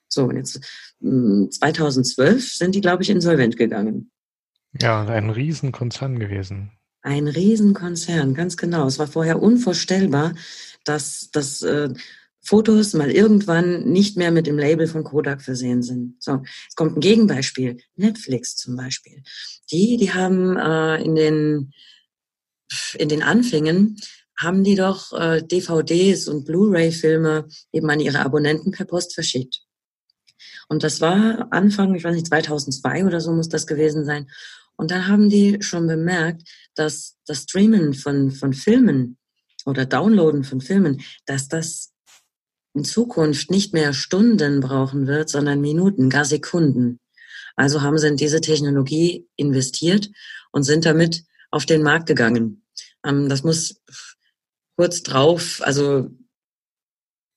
So, 0.09 0.25
und 0.25 0.37
jetzt 0.37 0.61
2012 1.01 2.33
hm, 2.33 2.41
sind 2.41 2.75
die, 2.75 2.81
glaube 2.81 3.03
ich, 3.03 3.11
insolvent 3.11 3.57
gegangen. 3.57 4.11
Ja, 4.81 5.05
ein 5.05 5.31
Riesenkonzern 5.31 6.19
gewesen. 6.19 6.71
Ein 7.03 7.29
Riesenkonzern, 7.29 8.35
ganz 8.35 8.57
genau. 8.57 8.87
Es 8.87 8.99
war 8.99 9.07
vorher 9.07 9.43
unvorstellbar, 9.43 10.35
dass, 10.85 11.31
dass 11.33 11.63
äh, 11.63 11.91
Fotos 12.43 12.95
mal 12.95 13.11
irgendwann 13.11 13.85
nicht 13.85 14.17
mehr 14.17 14.31
mit 14.31 14.47
dem 14.47 14.59
Label 14.59 14.87
von 14.87 15.05
Kodak 15.05 15.43
versehen 15.43 15.83
sind. 15.83 16.23
So, 16.23 16.43
es 16.69 16.75
kommt 16.75 16.97
ein 16.97 17.01
Gegenbeispiel. 17.01 17.79
Netflix 17.97 18.57
zum 18.57 18.77
Beispiel. 18.77 19.23
Die, 19.71 19.97
die 19.97 20.13
haben 20.13 20.57
äh, 20.57 21.03
in 21.03 21.15
den 21.15 21.73
in 22.95 23.09
den 23.09 23.23
Anfängen 23.23 23.97
haben 24.39 24.65
die 24.65 24.75
doch 24.75 25.13
äh, 25.13 25.43
DVDs 25.43 26.29
und 26.29 26.47
Blu-ray-Filme 26.47 27.47
eben 27.73 27.91
an 27.91 28.01
ihre 28.01 28.21
Abonnenten 28.21 28.71
per 28.71 28.87
Post 28.87 29.15
verschickt. 29.15 29.61
Und 30.69 30.83
das 30.83 31.01
war 31.01 31.49
Anfang, 31.51 31.95
ich 31.95 32.05
weiß 32.05 32.15
nicht, 32.15 32.29
2002 32.29 33.05
oder 33.05 33.21
so 33.21 33.33
muss 33.33 33.49
das 33.49 33.67
gewesen 33.67 34.05
sein. 34.05 34.31
Und 34.77 34.91
da 34.91 35.09
haben 35.09 35.29
die 35.29 35.59
schon 35.61 35.87
bemerkt, 35.87 36.43
dass 36.75 37.19
das 37.27 37.43
Streamen 37.43 37.93
von, 37.93 38.31
von 38.31 38.55
Filmen 38.55 39.19
oder 39.67 39.85
Downloaden 39.85 40.43
von 40.43 40.61
Filmen, 40.63 41.03
dass 41.27 41.49
das 41.49 41.93
in 42.75 42.85
Zukunft 42.85 43.51
nicht 43.51 43.73
mehr 43.73 43.93
Stunden 43.93 44.61
brauchen 44.61 45.07
wird, 45.07 45.29
sondern 45.29 45.61
Minuten, 45.61 46.09
gar 46.09 46.25
Sekunden. 46.25 47.01
Also 47.57 47.83
haben 47.83 47.99
sie 47.99 48.09
in 48.09 48.17
diese 48.17 48.41
Technologie 48.41 49.27
investiert 49.37 50.11
und 50.53 50.63
sind 50.63 50.85
damit 50.85 51.25
auf 51.51 51.67
den 51.67 51.83
Markt 51.83 52.07
gegangen. 52.07 52.65
Ähm, 53.05 53.29
das 53.29 53.43
muss 53.43 53.83
kurz 54.77 55.03
drauf, 55.03 55.61
also 55.65 56.11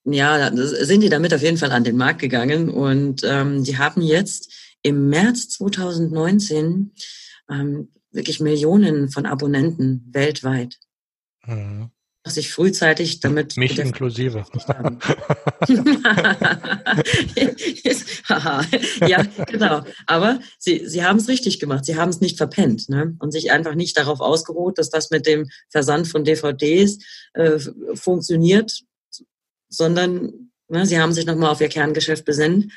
ja, 0.05 0.51
sind 0.53 1.01
die 1.01 1.09
damit 1.09 1.33
auf 1.33 1.41
jeden 1.41 1.57
Fall 1.57 1.71
an 1.71 1.85
den 1.85 1.95
Markt 1.95 2.19
gegangen 2.19 2.69
und 2.69 3.21
ähm, 3.23 3.63
die 3.63 3.77
haben 3.77 4.01
jetzt 4.01 4.51
im 4.81 5.09
März 5.09 5.49
2019 5.49 6.91
ähm, 7.49 7.91
wirklich 8.11 8.41
Millionen 8.41 9.09
von 9.09 9.25
Abonnenten 9.25 10.09
weltweit. 10.11 10.77
Mhm 11.45 11.89
dass 12.23 12.37
ich 12.37 12.51
frühzeitig 12.51 13.19
damit. 13.19 13.57
Mich 13.57 13.77
inklusive. 13.77 14.45
ja, 19.07 19.23
genau. 19.47 19.81
Aber 20.07 20.39
sie, 20.57 20.87
sie 20.87 21.03
haben 21.03 21.17
es 21.17 21.27
richtig 21.27 21.59
gemacht. 21.59 21.83
Sie 21.83 21.97
haben 21.97 22.09
es 22.09 22.21
nicht 22.21 22.37
verpennt 22.37 22.87
ne? 22.87 23.17
und 23.19 23.31
sich 23.31 23.51
einfach 23.51 23.75
nicht 23.75 23.97
darauf 23.97 24.21
ausgeruht, 24.21 24.77
dass 24.77 24.89
das 24.89 25.11
mit 25.11 25.27
dem 25.27 25.49
Versand 25.69 26.07
von 26.07 26.23
DVDs 26.23 26.99
äh, 27.33 27.59
funktioniert, 27.93 28.83
sondern 29.67 30.51
ne, 30.69 30.85
sie 30.85 30.99
haben 30.99 31.11
sich 31.11 31.25
nochmal 31.25 31.51
auf 31.51 31.59
ihr 31.59 31.69
Kerngeschäft 31.69 32.23
besinnt 32.23 32.71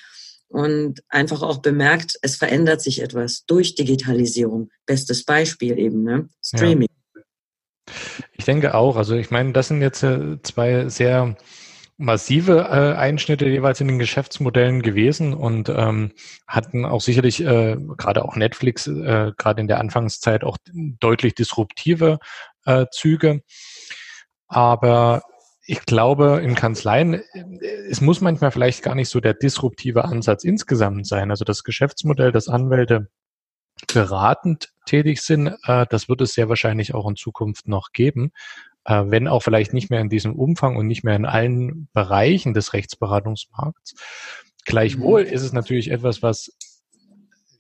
und 0.49 1.03
einfach 1.09 1.43
auch 1.43 1.59
bemerkt, 1.59 2.19
es 2.23 2.37
verändert 2.37 2.81
sich 2.81 3.01
etwas 3.01 3.45
durch 3.47 3.75
Digitalisierung. 3.75 4.71
Bestes 4.87 5.25
Beispiel 5.25 5.79
eben, 5.79 6.03
ne? 6.03 6.29
Streaming. 6.43 6.89
Ja. 6.91 7.06
Ich 8.33 8.45
denke 8.45 8.75
auch. 8.75 8.97
Also 8.97 9.15
ich 9.15 9.31
meine, 9.31 9.53
das 9.53 9.69
sind 9.69 9.81
jetzt 9.83 10.03
äh, 10.03 10.41
zwei 10.43 10.89
sehr 10.89 11.37
massive 11.99 12.69
äh, 12.71 12.97
Einschnitte 12.97 13.47
jeweils 13.47 13.81
in 13.81 13.89
den 13.89 13.99
Geschäftsmodellen 13.99 14.83
gewesen 14.83 15.33
und 15.33 15.69
ähm, 15.71 16.13
hatten 16.47 16.85
auch 16.85 17.01
sicherlich 17.01 17.43
äh, 17.43 17.77
gerade 17.97 18.25
auch 18.25 18.37
Netflix 18.37 18.87
äh, 18.87 19.33
gerade 19.37 19.61
in 19.61 19.69
der 19.69 19.81
Anfangszeit 19.81 20.45
auch 20.45 20.59
deutlich 21.01 21.35
disruptive 21.35 22.19
äh, 22.67 22.87
Züge. 22.93 23.43
Aber 24.49 25.23
ich 25.65 25.85
glaube, 25.85 26.41
in 26.45 26.55
Kanzleien, 26.55 27.15
äh, 27.15 27.23
es 27.91 28.01
muss 28.03 28.21
manchmal 28.21 28.51
vielleicht 28.51 28.83
gar 28.83 28.95
nicht 28.95 29.09
so 29.09 29.21
der 29.21 29.35
disruptive 29.35 30.05
Ansatz 30.05 30.45
insgesamt 30.45 31.07
sein. 31.07 31.31
Also 31.31 31.45
das 31.45 31.65
Geschäftsmodell, 31.65 32.31
das 32.31 32.49
Anwälte 32.49 33.09
beratend 33.87 34.73
tätig 34.87 35.21
sind. 35.23 35.49
Äh, 35.65 35.87
das 35.89 36.09
wird 36.09 36.21
es 36.21 36.35
sehr 36.35 36.49
wahrscheinlich 36.49 36.95
auch 36.95 37.09
in 37.09 37.17
Zukunft 37.17 37.69
noch 37.69 37.93
geben, 37.93 38.33
äh, 38.85 39.05
wenn 39.07 39.29
auch 39.29 39.43
vielleicht 39.43 39.73
nicht 39.73 39.91
mehr 39.91 40.01
in 40.01 40.09
diesem 40.09 40.35
Umfang 40.35 40.77
und 40.77 40.87
nicht 40.87 41.05
mehr 41.05 41.17
in 41.17 41.27
allen 41.27 41.89
Bereichen 41.93 42.55
des 42.55 42.73
Rechtsberatungsmarkts. 42.73 43.95
Gleichwohl 44.65 45.25
mhm. 45.25 45.31
ist 45.31 45.43
es 45.43 45.53
natürlich 45.53 45.91
etwas, 45.91 46.23
was 46.23 46.51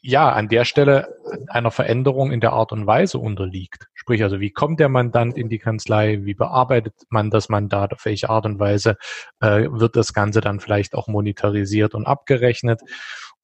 ja 0.06 0.30
an 0.30 0.48
der 0.48 0.64
Stelle 0.64 1.16
einer 1.48 1.72
Veränderung 1.72 2.30
in 2.30 2.40
der 2.40 2.52
Art 2.52 2.70
und 2.70 2.86
Weise 2.86 3.18
unterliegt. 3.18 3.88
Sprich 3.94 4.22
also, 4.22 4.38
wie 4.38 4.50
kommt 4.50 4.78
der 4.78 4.88
Mandant 4.88 5.36
in 5.36 5.48
die 5.48 5.58
Kanzlei, 5.58 6.20
wie 6.24 6.34
bearbeitet 6.34 6.94
man 7.08 7.30
das 7.30 7.48
Mandat, 7.48 7.92
auf 7.92 8.04
welche 8.04 8.30
Art 8.30 8.46
und 8.46 8.60
Weise 8.60 8.96
äh, 9.40 9.66
wird 9.68 9.96
das 9.96 10.12
Ganze 10.12 10.40
dann 10.40 10.60
vielleicht 10.60 10.94
auch 10.94 11.08
monetarisiert 11.08 11.94
und 11.94 12.06
abgerechnet. 12.06 12.82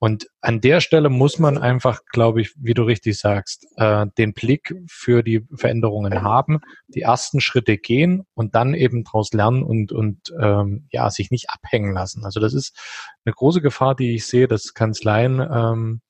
Und 0.02 0.26
an 0.40 0.60
der 0.60 0.80
Stelle 0.80 1.10
muss 1.10 1.38
man 1.38 1.58
einfach, 1.58 2.00
glaube 2.06 2.40
ich, 2.40 2.54
wie 2.56 2.74
du 2.74 2.82
richtig 2.82 3.16
sagst, 3.20 3.68
äh, 3.76 4.04
den 4.18 4.32
Blick 4.32 4.74
für 4.88 5.22
die 5.22 5.46
Veränderungen 5.54 6.22
haben, 6.22 6.58
die 6.88 7.02
ersten 7.02 7.40
Schritte 7.40 7.78
gehen 7.78 8.24
und 8.34 8.56
dann 8.56 8.74
eben 8.74 9.04
daraus 9.04 9.32
lernen 9.32 9.62
und, 9.62 9.92
und 9.92 10.18
ähm, 10.40 10.88
ja, 10.90 11.08
sich 11.08 11.30
nicht 11.30 11.50
abhängen 11.50 11.94
lassen. 11.94 12.24
Also 12.24 12.40
das 12.40 12.52
ist 12.52 12.76
eine 13.24 13.32
große 13.32 13.62
Gefahr, 13.62 13.94
die 13.94 14.16
ich 14.16 14.26
sehe, 14.26 14.48
dass 14.48 14.74
Kanzleien, 14.74 15.38
ähm, 15.38 16.00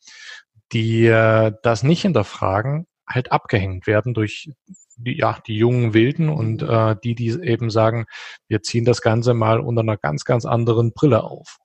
die 0.72 1.04
äh, 1.04 1.52
das 1.62 1.82
nicht 1.82 2.00
hinterfragen, 2.00 2.86
halt 3.06 3.30
abgehängt 3.30 3.86
werden 3.86 4.14
durch 4.14 4.48
die, 4.96 5.18
ja, 5.18 5.38
die 5.46 5.56
jungen 5.56 5.92
Wilden 5.92 6.30
und 6.30 6.62
äh, 6.62 6.96
die, 7.04 7.14
die 7.14 7.28
eben 7.28 7.68
sagen, 7.68 8.06
wir 8.48 8.62
ziehen 8.62 8.86
das 8.86 9.02
Ganze 9.02 9.34
mal 9.34 9.60
unter 9.60 9.82
einer 9.82 9.98
ganz, 9.98 10.24
ganz 10.24 10.46
anderen 10.46 10.94
Brille 10.94 11.24
auf. 11.24 11.58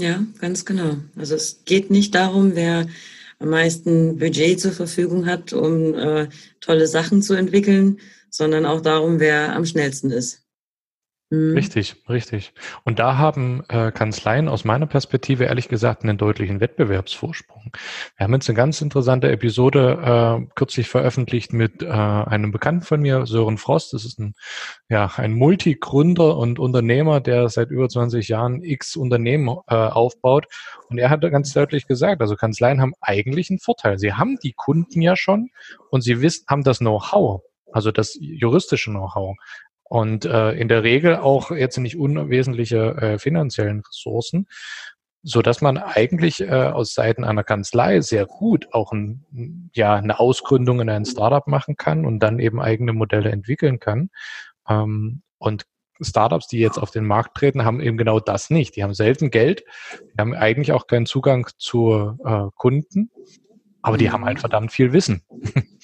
Ja, 0.00 0.24
ganz 0.38 0.64
genau. 0.64 0.98
Also 1.16 1.34
es 1.34 1.64
geht 1.64 1.90
nicht 1.90 2.14
darum, 2.14 2.54
wer 2.54 2.86
am 3.40 3.48
meisten 3.50 4.16
Budget 4.16 4.60
zur 4.60 4.70
Verfügung 4.70 5.26
hat, 5.26 5.52
um 5.52 5.92
äh, 5.94 6.28
tolle 6.60 6.86
Sachen 6.86 7.20
zu 7.20 7.34
entwickeln, 7.34 7.98
sondern 8.30 8.64
auch 8.64 8.80
darum, 8.80 9.18
wer 9.18 9.56
am 9.56 9.66
schnellsten 9.66 10.12
ist. 10.12 10.47
Mhm. 11.30 11.52
Richtig, 11.52 11.96
richtig. 12.08 12.54
Und 12.84 12.98
da 12.98 13.18
haben 13.18 13.62
äh, 13.68 13.92
Kanzleien 13.92 14.48
aus 14.48 14.64
meiner 14.64 14.86
Perspektive 14.86 15.44
ehrlich 15.44 15.68
gesagt 15.68 16.02
einen 16.02 16.16
deutlichen 16.16 16.60
Wettbewerbsvorsprung. 16.60 17.70
Wir 18.16 18.24
haben 18.24 18.32
jetzt 18.32 18.48
eine 18.48 18.56
ganz 18.56 18.80
interessante 18.80 19.30
Episode 19.30 20.40
äh, 20.40 20.46
kürzlich 20.54 20.88
veröffentlicht 20.88 21.52
mit 21.52 21.82
äh, 21.82 21.86
einem 21.88 22.50
Bekannten 22.50 22.82
von 22.82 23.00
mir, 23.00 23.26
Sören 23.26 23.58
Frost. 23.58 23.92
Das 23.92 24.06
ist 24.06 24.18
ein, 24.18 24.34
ja, 24.88 25.10
ein 25.16 25.34
Multigründer 25.34 26.38
und 26.38 26.58
Unternehmer, 26.58 27.20
der 27.20 27.50
seit 27.50 27.70
über 27.70 27.90
20 27.90 28.26
Jahren 28.28 28.64
x 28.64 28.96
Unternehmen 28.96 29.48
äh, 29.66 29.74
aufbaut. 29.74 30.46
Und 30.88 30.96
er 30.96 31.10
hat 31.10 31.20
ganz 31.20 31.52
deutlich 31.52 31.86
gesagt, 31.86 32.22
also 32.22 32.36
Kanzleien 32.36 32.80
haben 32.80 32.94
eigentlich 33.02 33.50
einen 33.50 33.58
Vorteil. 33.58 33.98
Sie 33.98 34.14
haben 34.14 34.38
die 34.42 34.54
Kunden 34.54 35.02
ja 35.02 35.14
schon 35.14 35.50
und 35.90 36.00
sie 36.00 36.22
wissen, 36.22 36.46
haben 36.48 36.64
das 36.64 36.78
Know-how 36.78 37.42
also 37.72 37.90
das 37.92 38.16
juristische 38.20 38.90
Know-how 38.90 39.36
und 39.88 40.24
äh, 40.24 40.52
in 40.52 40.68
der 40.68 40.82
Regel 40.82 41.16
auch 41.16 41.50
jetzt 41.50 41.78
nicht 41.78 41.98
unwesentliche 41.98 42.96
äh, 42.96 43.18
finanziellen 43.18 43.80
Ressourcen, 43.80 44.46
so 45.22 45.42
dass 45.42 45.60
man 45.60 45.78
eigentlich 45.78 46.40
äh, 46.40 46.50
aus 46.50 46.94
Seiten 46.94 47.24
einer 47.24 47.44
Kanzlei 47.44 48.00
sehr 48.00 48.26
gut 48.26 48.68
auch 48.72 48.92
ein, 48.92 49.70
ja 49.74 49.94
eine 49.94 50.20
Ausgründung 50.20 50.80
in 50.80 50.90
ein 50.90 51.04
Startup 51.04 51.46
machen 51.46 51.76
kann 51.76 52.04
und 52.04 52.20
dann 52.20 52.38
eben 52.38 52.60
eigene 52.60 52.92
Modelle 52.92 53.30
entwickeln 53.30 53.80
kann. 53.80 54.10
Ähm, 54.68 55.22
und 55.38 55.64
Startups, 56.00 56.46
die 56.46 56.58
jetzt 56.58 56.78
auf 56.78 56.92
den 56.92 57.04
Markt 57.04 57.36
treten, 57.36 57.64
haben 57.64 57.80
eben 57.80 57.96
genau 57.96 58.20
das 58.20 58.50
nicht. 58.50 58.76
Die 58.76 58.84
haben 58.84 58.94
selten 58.94 59.30
Geld, 59.30 59.64
die 60.00 60.20
haben 60.20 60.34
eigentlich 60.34 60.70
auch 60.72 60.86
keinen 60.86 61.06
Zugang 61.06 61.48
zu 61.58 62.16
äh, 62.24 62.46
Kunden 62.54 63.10
aber 63.82 63.96
die 63.96 64.10
haben 64.10 64.24
halt 64.24 64.38
mhm. 64.38 64.40
verdammt 64.40 64.72
viel 64.72 64.92
Wissen 64.92 65.22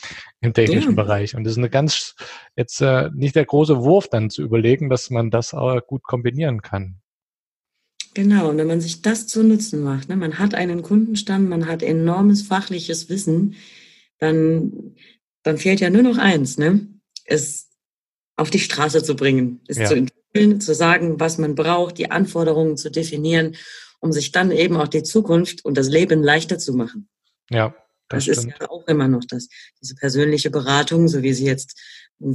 im 0.44 0.52
technischen 0.52 0.90
ja. 0.90 1.02
Bereich. 1.02 1.35
Und 1.35 1.44
das 1.44 1.52
ist 1.52 1.59
eine 1.59 1.70
ganz, 1.70 2.14
jetzt 2.57 2.80
äh, 2.80 3.11
nicht 3.14 3.35
der 3.35 3.46
große 3.46 3.83
Wurf 3.83 4.09
dann 4.09 4.30
zu 4.30 4.42
überlegen, 4.42 4.90
dass 4.90 5.11
man 5.11 5.30
das 5.30 5.54
auch 5.54 5.80
gut 5.87 6.02
kombinieren 6.02 6.62
kann. 6.62 7.00
Genau, 8.14 8.50
und 8.50 8.59
wenn 8.59 8.68
man 8.68 8.80
sich 8.80 9.02
das 9.02 9.26
zu 9.26 9.42
Nutzen 9.42 9.83
macht, 9.83 10.09
ne, 10.09 10.16
man 10.16 10.38
hat 10.38 10.54
einen 10.54 10.83
Kundenstamm, 10.83 11.48
man 11.48 11.66
hat 11.66 11.83
enormes 11.83 12.42
fachliches 12.42 13.09
Wissen, 13.09 13.57
dann, 14.18 14.94
dann 15.42 15.59
fehlt 15.59 15.80
ja 15.80 15.90
nur 15.90 16.02
noch 16.02 16.18
eins, 16.18 16.57
ne? 16.57 16.87
es 17.24 17.70
auf 18.37 18.50
die 18.50 18.61
Straße 18.61 19.02
zu 19.02 19.16
bringen, 19.16 19.61
es 19.66 19.78
ja. 19.78 19.87
zu 19.87 19.94
entwickeln, 19.94 20.61
zu 20.61 20.74
sagen, 20.74 21.18
was 21.20 21.38
man 21.38 21.54
braucht, 21.54 21.98
die 21.98 22.11
Anforderungen 22.11 22.76
zu 22.76 22.90
definieren, 22.90 23.57
um 24.00 24.12
sich 24.12 24.33
dann 24.33 24.50
eben 24.50 24.76
auch 24.76 24.88
die 24.88 25.02
Zukunft 25.02 25.64
und 25.64 25.76
das 25.76 25.88
Leben 25.88 26.22
leichter 26.22 26.59
zu 26.59 26.74
machen. 26.74 27.09
Ja, 27.50 27.74
das, 28.08 28.26
das 28.26 28.38
ist 28.38 28.46
ja 28.60 28.70
auch 28.70 28.86
immer 28.86 29.08
noch 29.08 29.24
das. 29.24 29.48
Diese 29.80 29.94
persönliche 29.94 30.50
Beratung, 30.50 31.08
so 31.08 31.22
wie 31.22 31.32
sie 31.32 31.46
jetzt 31.46 31.78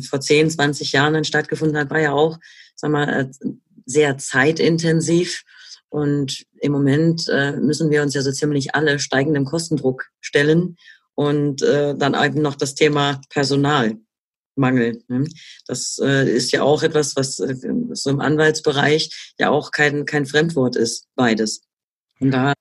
vor 0.09 0.19
10, 0.19 0.49
20 0.49 0.91
Jahren 0.91 1.13
dann 1.13 1.23
stattgefunden 1.23 1.77
hat, 1.77 1.89
war 1.89 1.99
ja 1.99 2.11
auch, 2.11 2.37
sag 2.75 2.91
mal, 2.91 3.07
äh, 3.09 3.49
sehr 3.85 4.17
zeitintensiv. 4.17 5.43
Und 5.89 6.45
im 6.61 6.71
Moment 6.71 7.27
äh, 7.29 7.53
müssen 7.53 7.89
wir 7.89 8.03
uns 8.03 8.13
ja 8.13 8.21
so 8.21 8.31
ziemlich 8.31 8.75
alle 8.75 8.99
steigendem 8.99 9.45
Kostendruck 9.45 10.09
stellen. 10.21 10.77
Und 11.15 11.61
äh, 11.63 11.95
dann 11.95 12.13
eben 12.13 12.41
noch 12.41 12.55
das 12.55 12.75
Thema 12.75 13.19
Personalmangel. 13.29 15.03
Ne? 15.07 15.27
Das 15.67 15.99
äh, 16.01 16.29
ist 16.29 16.51
ja 16.51 16.61
auch 16.61 16.83
etwas, 16.83 17.15
was 17.15 17.39
äh, 17.39 17.55
so 17.91 18.09
im 18.09 18.21
Anwaltsbereich 18.21 19.33
ja 19.37 19.49
auch 19.49 19.71
kein, 19.71 20.05
kein 20.05 20.25
Fremdwort 20.25 20.75
ist, 20.75 21.07
beides. 21.15 21.61
Und 22.19 22.31
da 22.31 22.53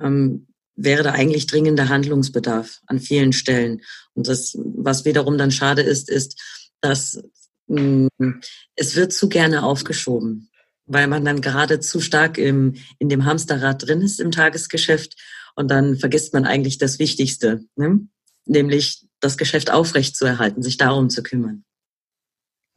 ähm, 0.00 0.46
wäre 0.76 1.02
da 1.02 1.12
eigentlich 1.12 1.46
dringender 1.46 1.88
Handlungsbedarf 1.88 2.80
an 2.86 3.00
vielen 3.00 3.32
Stellen. 3.32 3.82
Und 4.14 4.28
das, 4.28 4.56
was 4.56 5.04
wiederum 5.04 5.38
dann 5.38 5.50
schade 5.50 5.82
ist, 5.82 6.08
ist, 6.08 6.40
dass 6.80 7.22
mh, 7.66 8.08
mm, 8.18 8.40
es 8.76 8.96
wird 8.96 9.12
zu 9.12 9.28
gerne 9.28 9.62
aufgeschoben, 9.62 10.50
weil 10.86 11.06
man 11.06 11.24
dann 11.24 11.40
gerade 11.40 11.80
zu 11.80 12.00
stark 12.00 12.38
im, 12.38 12.74
in 12.98 13.08
dem 13.08 13.24
Hamsterrad 13.24 13.86
drin 13.86 14.02
ist 14.02 14.20
im 14.20 14.30
Tagesgeschäft 14.30 15.16
und 15.54 15.70
dann 15.70 15.96
vergisst 15.96 16.32
man 16.32 16.44
eigentlich 16.44 16.78
das 16.78 16.98
Wichtigste, 16.98 17.64
ne? 17.76 18.06
nämlich 18.46 19.06
das 19.20 19.36
Geschäft 19.36 19.70
aufrecht 19.70 20.16
zu 20.16 20.24
erhalten, 20.24 20.62
sich 20.62 20.76
darum 20.76 21.10
zu 21.10 21.22
kümmern. 21.22 21.64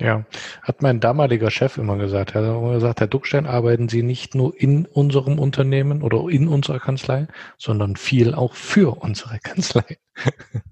Ja, 0.02 0.26
hat 0.62 0.82
mein 0.82 1.00
damaliger 1.00 1.50
Chef 1.50 1.78
immer 1.78 1.98
gesagt. 1.98 2.36
Er 2.36 2.42
hat 2.42 2.50
immer 2.50 2.74
gesagt, 2.74 3.00
Herr 3.00 3.08
Duckstein, 3.08 3.46
arbeiten 3.46 3.88
Sie 3.88 4.04
nicht 4.04 4.36
nur 4.36 4.60
in 4.60 4.86
unserem 4.86 5.40
Unternehmen 5.40 6.02
oder 6.02 6.28
in 6.28 6.50
unserer 6.50 6.80
Kanzlei, 6.80 7.28
sondern 7.58 7.96
viel 7.96 8.34
auch 8.34 8.56
für 8.56 9.02
unsere 9.02 9.40
Kanzlei. 9.40 9.98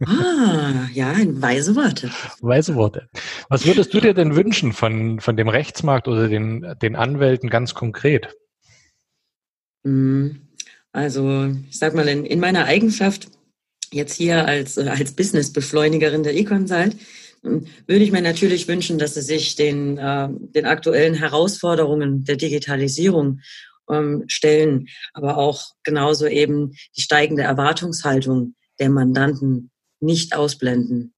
Ah, 0.05 0.87
ja, 0.93 1.15
weise 1.25 1.75
Worte. 1.75 2.09
Weise 2.41 2.75
Worte. 2.75 3.07
Was 3.47 3.65
würdest 3.65 3.93
du 3.93 4.01
dir 4.01 4.13
denn 4.13 4.35
wünschen 4.35 4.73
von, 4.73 5.21
von 5.21 5.37
dem 5.37 5.47
Rechtsmarkt 5.47 6.09
oder 6.09 6.27
den, 6.27 6.75
den 6.81 6.97
Anwälten 6.97 7.49
ganz 7.49 7.73
konkret? 7.73 8.35
Hm, 9.85 10.49
also, 10.91 11.45
ich 11.69 11.79
sag 11.79 11.95
mal, 11.95 12.07
in, 12.09 12.25
in 12.25 12.41
meiner 12.41 12.65
Eigenschaft 12.65 13.29
jetzt 13.91 14.15
hier 14.15 14.45
als, 14.45 14.77
als 14.77 15.13
Business-Beschleunigerin 15.13 16.23
der 16.23 16.35
E-Consult, 16.35 16.97
würde 17.43 18.03
ich 18.03 18.11
mir 18.11 18.21
natürlich 18.21 18.67
wünschen, 18.67 18.97
dass 18.97 19.15
sie 19.15 19.21
sich 19.21 19.55
den, 19.55 19.97
äh, 19.97 20.29
den 20.29 20.65
aktuellen 20.65 21.13
Herausforderungen 21.13 22.23
der 22.23 22.37
Digitalisierung 22.37 23.41
ähm, 23.89 24.23
stellen, 24.27 24.87
aber 25.13 25.37
auch 25.37 25.73
genauso 25.83 26.25
eben 26.25 26.73
die 26.95 27.01
steigende 27.01 27.43
Erwartungshaltung 27.43 28.55
der 28.79 28.89
Mandanten 28.89 29.71
nicht 29.99 30.35
ausblenden. 30.35 31.13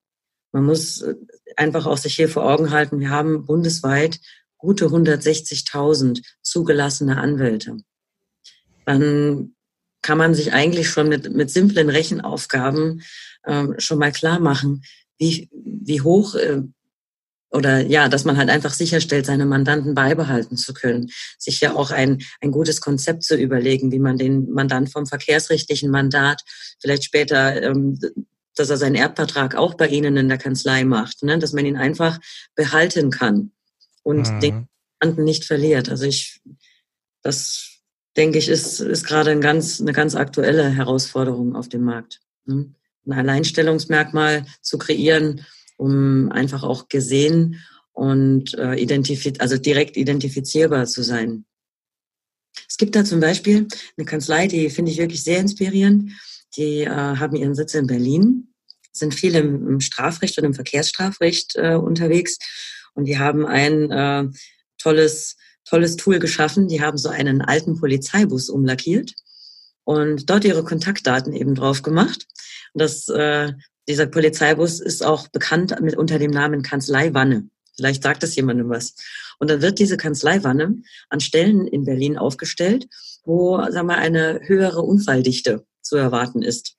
Man 0.51 0.65
muss 0.65 1.01
äh, 1.01 1.13
einfach 1.57 1.85
auch 1.85 1.97
sich 1.97 2.15
hier 2.15 2.29
vor 2.29 2.45
Augen 2.51 2.71
halten, 2.71 2.99
wir 2.99 3.11
haben 3.11 3.45
bundesweit 3.45 4.19
gute 4.57 4.85
160.000 4.85 6.23
zugelassene 6.41 7.17
Anwälte. 7.17 7.77
Dann 8.85 9.55
kann 10.01 10.17
man 10.17 10.33
sich 10.33 10.53
eigentlich 10.53 10.89
schon 10.89 11.09
mit, 11.09 11.33
mit 11.33 11.51
simplen 11.51 11.89
Rechenaufgaben 11.89 13.03
ähm, 13.45 13.75
schon 13.77 13.99
mal 13.99 14.11
klar 14.11 14.39
machen, 14.39 14.83
wie, 15.17 15.49
wie 15.51 16.01
hoch 16.01 16.35
äh, 16.35 16.61
oder 17.55 17.79
ja, 17.79 18.09
dass 18.09 18.25
man 18.25 18.37
halt 18.37 18.49
einfach 18.49 18.73
sicherstellt, 18.73 19.25
seine 19.25 19.45
Mandanten 19.45 19.95
beibehalten 19.95 20.57
zu 20.57 20.73
können, 20.73 21.09
sich 21.37 21.61
ja 21.61 21.73
auch 21.73 21.91
ein, 21.91 22.21
ein 22.41 22.51
gutes 22.51 22.81
Konzept 22.81 23.23
zu 23.23 23.35
überlegen, 23.37 23.91
wie 23.91 23.99
man 23.99 24.17
den 24.17 24.51
Mandant 24.51 24.91
vom 24.91 25.05
verkehrsrechtlichen 25.05 25.89
Mandat 25.89 26.41
vielleicht 26.81 27.05
später, 27.05 27.61
ähm, 27.63 27.97
dass 28.55 28.69
er 28.69 28.77
seinen 28.77 28.95
Erbvertrag 28.95 29.55
auch 29.55 29.75
bei 29.75 29.87
Ihnen 29.87 30.17
in 30.17 30.27
der 30.29 30.37
Kanzlei 30.37 30.83
macht, 30.83 31.23
ne? 31.23 31.39
dass 31.39 31.53
man 31.53 31.65
ihn 31.65 31.77
einfach 31.77 32.19
behalten 32.55 33.09
kann 33.09 33.51
und 34.03 34.29
mhm. 34.29 34.39
den 34.39 34.67
Mandanten 34.99 35.23
nicht 35.23 35.45
verliert. 35.45 35.89
Also 35.89 36.05
ich, 36.05 36.41
das 37.21 37.81
denke 38.17 38.37
ich, 38.37 38.49
ist, 38.49 38.79
ist 38.79 39.05
gerade 39.05 39.31
ein 39.31 39.41
ganz, 39.41 39.81
eine 39.81 39.93
ganz 39.93 40.15
aktuelle 40.15 40.69
Herausforderung 40.69 41.55
auf 41.55 41.69
dem 41.69 41.83
Markt. 41.83 42.21
Ne? 42.45 42.73
Ein 43.05 43.13
Alleinstellungsmerkmal 43.13 44.45
zu 44.61 44.77
kreieren, 44.77 45.45
um 45.77 46.31
einfach 46.31 46.63
auch 46.63 46.87
gesehen 46.87 47.61
und 47.93 48.53
äh, 48.55 48.75
identifiz 48.75 49.39
also 49.39 49.57
direkt 49.57 49.97
identifizierbar 49.97 50.85
zu 50.85 51.03
sein. 51.03 51.45
Es 52.67 52.77
gibt 52.77 52.95
da 52.95 53.03
zum 53.03 53.19
Beispiel 53.19 53.67
eine 53.97 54.05
Kanzlei, 54.05 54.47
die 54.47 54.69
finde 54.69 54.91
ich 54.91 54.97
wirklich 54.97 55.23
sehr 55.23 55.39
inspirierend. 55.39 56.11
Die 56.57 56.81
äh, 56.81 56.89
haben 56.89 57.35
ihren 57.35 57.55
Sitz 57.55 57.73
in 57.73 57.87
Berlin, 57.87 58.53
sind 58.91 59.13
viel 59.13 59.35
im, 59.35 59.67
im 59.67 59.79
Strafrecht 59.81 60.37
und 60.37 60.45
im 60.45 60.53
Verkehrsstrafrecht 60.53 61.55
äh, 61.55 61.75
unterwegs 61.75 62.37
und 62.95 63.05
die 63.05 63.19
haben 63.19 63.45
ein 63.45 63.91
äh, 63.91 64.25
tolles, 64.77 65.35
tolles 65.65 65.97
Tool 65.97 66.19
geschaffen. 66.19 66.67
Die 66.67 66.81
haben 66.81 66.97
so 66.97 67.09
einen 67.09 67.41
alten 67.41 67.77
Polizeibus 67.79 68.49
umlackiert 68.49 69.13
und 69.83 70.29
dort 70.29 70.45
ihre 70.45 70.63
Kontaktdaten 70.63 71.33
eben 71.33 71.55
drauf 71.55 71.81
gemacht. 71.81 72.25
Das, 72.75 73.07
äh, 73.09 73.53
dieser 73.87 74.07
Polizeibus 74.07 74.79
ist 74.79 75.03
auch 75.03 75.27
bekannt 75.29 75.75
mit 75.81 75.95
unter 75.95 76.19
dem 76.19 76.31
Namen 76.31 76.61
Kanzleiwanne. 76.61 77.49
Vielleicht 77.75 78.03
sagt 78.03 78.23
das 78.23 78.35
jemandem 78.35 78.69
was. 78.69 78.95
Und 79.39 79.49
dann 79.49 79.61
wird 79.61 79.79
diese 79.79 79.97
Kanzleiwanne 79.97 80.81
an 81.09 81.19
Stellen 81.19 81.67
in 81.67 81.83
Berlin 81.83 82.17
aufgestellt, 82.17 82.87
wo, 83.25 83.57
sagen 83.69 83.87
wir, 83.87 83.97
eine 83.97 84.39
höhere 84.43 84.81
Unfalldichte 84.81 85.65
zu 85.81 85.97
erwarten 85.97 86.41
ist. 86.41 86.75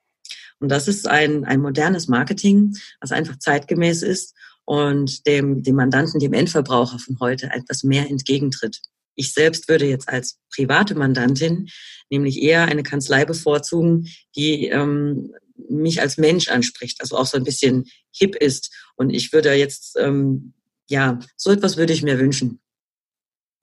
Und 0.59 0.70
das 0.70 0.88
ist 0.88 1.06
ein, 1.06 1.44
ein 1.44 1.61
modernes 1.61 2.09
Marketing, 2.09 2.74
was 3.00 3.12
einfach 3.12 3.38
zeitgemäß 3.38 4.02
ist 4.02 4.35
und 4.64 5.26
dem, 5.26 5.62
dem 5.62 5.76
Mandanten, 5.76 6.18
dem 6.18 6.32
Endverbraucher 6.32 6.98
von 6.98 7.18
heute 7.20 7.50
etwas 7.52 7.85
mehr 7.85 8.09
entgegentritt. 8.09 8.80
Ich 9.14 9.32
selbst 9.32 9.68
würde 9.68 9.87
jetzt 9.87 10.09
als 10.09 10.38
private 10.54 10.94
Mandantin 10.94 11.68
nämlich 12.11 12.42
eher 12.42 12.64
eine 12.64 12.82
Kanzlei 12.82 13.24
bevorzugen, 13.24 14.09
die 14.35 14.66
ähm, 14.66 15.32
mich 15.69 16.01
als 16.01 16.19
Mensch 16.19 16.49
anspricht, 16.49 17.01
also 17.01 17.16
auch 17.16 17.27
so 17.27 17.37
ein 17.37 17.45
bisschen 17.45 17.85
hip 18.12 18.37
ist. 18.37 18.75
Und 18.97 19.11
ich 19.11 19.33
würde 19.33 19.53
jetzt, 19.53 19.97
ähm, 19.99 20.55
ja, 20.88 21.19
so 21.37 21.51
etwas 21.51 21.77
würde 21.77 21.92
ich 21.92 22.03
mir 22.03 22.19
wünschen. 22.19 22.61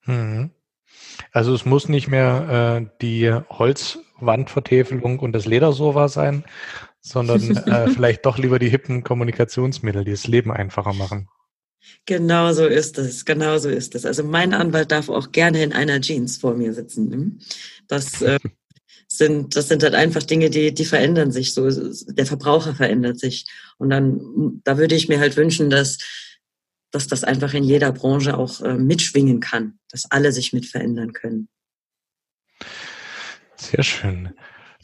Mhm. 0.04 0.50
Also 1.32 1.54
es 1.54 1.64
muss 1.64 1.88
nicht 1.88 2.08
mehr 2.08 2.82
äh, 2.82 2.90
die 3.00 3.32
Holzwandvertäfelung 3.48 5.18
und 5.18 5.32
das 5.32 5.46
Ledersofa 5.46 6.08
sein, 6.08 6.44
sondern 7.00 7.56
äh, 7.66 7.88
vielleicht 7.88 8.26
doch 8.26 8.38
lieber 8.38 8.58
die 8.58 8.68
hippen 8.68 9.02
Kommunikationsmittel, 9.04 10.04
die 10.04 10.12
das 10.12 10.26
Leben 10.26 10.52
einfacher 10.52 10.92
machen. 10.92 11.28
Genau 12.06 12.52
so 12.52 12.66
ist 12.66 12.98
es, 12.98 13.24
genau 13.24 13.58
so 13.58 13.68
ist 13.68 13.94
es. 13.94 14.06
Also 14.06 14.24
mein 14.24 14.54
Anwalt 14.54 14.90
darf 14.90 15.08
auch 15.08 15.32
gerne 15.32 15.62
in 15.62 15.72
einer 15.72 16.00
Jeans 16.00 16.38
vor 16.38 16.54
mir 16.54 16.72
sitzen. 16.72 17.08
Ne? 17.08 17.32
Das 17.88 18.22
äh, 18.22 18.38
sind, 19.16 19.56
das 19.56 19.68
sind 19.68 19.82
halt 19.82 19.94
einfach 19.94 20.22
Dinge, 20.22 20.50
die, 20.50 20.72
die 20.74 20.84
verändern 20.84 21.32
sich. 21.32 21.54
So, 21.54 21.68
der 21.70 22.26
Verbraucher 22.26 22.74
verändert 22.74 23.18
sich. 23.18 23.46
Und 23.78 23.90
dann, 23.90 24.60
da 24.64 24.78
würde 24.78 24.94
ich 24.94 25.08
mir 25.08 25.20
halt 25.20 25.36
wünschen, 25.36 25.70
dass, 25.70 25.98
dass 26.90 27.06
das 27.06 27.24
einfach 27.24 27.54
in 27.54 27.64
jeder 27.64 27.92
Branche 27.92 28.36
auch 28.36 28.60
äh, 28.60 28.74
mitschwingen 28.74 29.40
kann, 29.40 29.78
dass 29.90 30.10
alle 30.10 30.32
sich 30.32 30.52
mit 30.52 30.66
verändern 30.66 31.12
können. 31.12 31.48
Sehr 33.56 33.82
schön. 33.82 34.34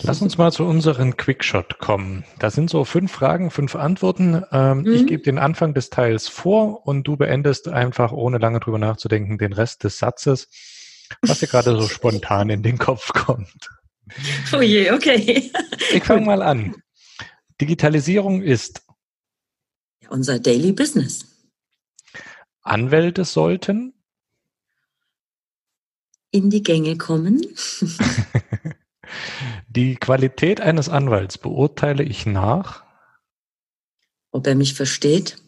Lass 0.03 0.23
uns 0.23 0.39
mal 0.39 0.51
zu 0.51 0.65
unseren 0.65 1.17
Quickshot 1.17 1.79
kommen. 1.79 2.25
Da 2.39 2.51
sind 2.51 2.71
so 2.71 2.85
fünf 2.85 3.13
Fragen, 3.13 3.51
fünf 3.51 3.77
Antworten. 3.77 4.43
Ähm, 4.51 4.83
mhm. 4.83 4.93
Ich 4.93 5.07
gebe 5.07 5.23
den 5.23 5.39
Anfang 5.39 5.75
des 5.75 5.91
Teils 5.91 6.29
vor 6.29 6.87
und 6.87 7.05
du 7.05 7.17
beendest 7.17 7.69
einfach, 7.69 8.13
ohne 8.13 8.39
lange 8.39 8.61
drüber 8.61 8.79
nachzudenken, 8.79 9.37
den 9.37 9.53
Rest 9.53 9.85
des 9.85 9.99
Satzes, 9.99 10.49
was 11.21 11.41
dir 11.41 11.49
gerade 11.49 11.77
so 11.77 11.87
spontan 11.89 12.49
in 12.49 12.63
den 12.63 12.79
Kopf 12.79 13.13
kommt. 13.13 13.69
Oh 14.53 14.61
je, 14.61 14.91
okay. 14.91 15.51
Ich 15.93 16.05
fange 16.05 16.27
mal 16.27 16.43
an. 16.43 16.77
Digitalisierung 17.61 18.43
ist 18.43 18.83
unser 20.09 20.39
Daily 20.39 20.73
Business. 20.73 21.27
Anwälte 22.63 23.25
sollten 23.25 23.95
in 26.31 26.51
die 26.51 26.63
Gänge 26.63 26.97
kommen. 26.97 27.45
Die 29.69 29.97
Qualität 29.97 30.61
eines 30.61 30.89
Anwalts 30.89 31.39
beurteile 31.39 32.03
ich 32.03 32.27
nach. 32.27 32.85
Ob 34.31 34.47
er 34.47 34.55
mich 34.55 34.75
versteht, 34.75 35.39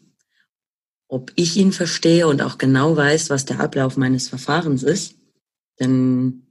ob 1.07 1.31
ich 1.35 1.55
ihn 1.57 1.71
verstehe 1.71 2.27
und 2.27 2.41
auch 2.41 2.57
genau 2.57 2.97
weiß, 2.97 3.29
was 3.29 3.45
der 3.45 3.59
Ablauf 3.59 3.95
meines 3.97 4.27
Verfahrens 4.29 4.83
ist. 4.83 5.15
Denn 5.79 6.42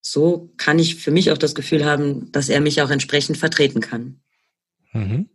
so 0.00 0.52
kann 0.56 0.78
ich 0.78 0.96
für 0.96 1.10
mich 1.10 1.30
auch 1.30 1.38
das 1.38 1.54
Gefühl 1.54 1.84
haben, 1.84 2.32
dass 2.32 2.48
er 2.48 2.60
mich 2.60 2.82
auch 2.82 2.90
entsprechend 2.90 3.36
vertreten 3.36 3.80
kann. 3.80 4.20
Mhm. 4.92 5.28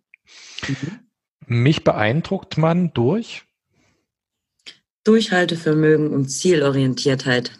Mhm. 0.67 0.99
Mich 1.45 1.83
beeindruckt 1.83 2.57
man 2.57 2.93
durch 2.93 3.43
Durchhaltevermögen 5.03 6.13
und 6.13 6.29
Zielorientiertheit. 6.29 7.59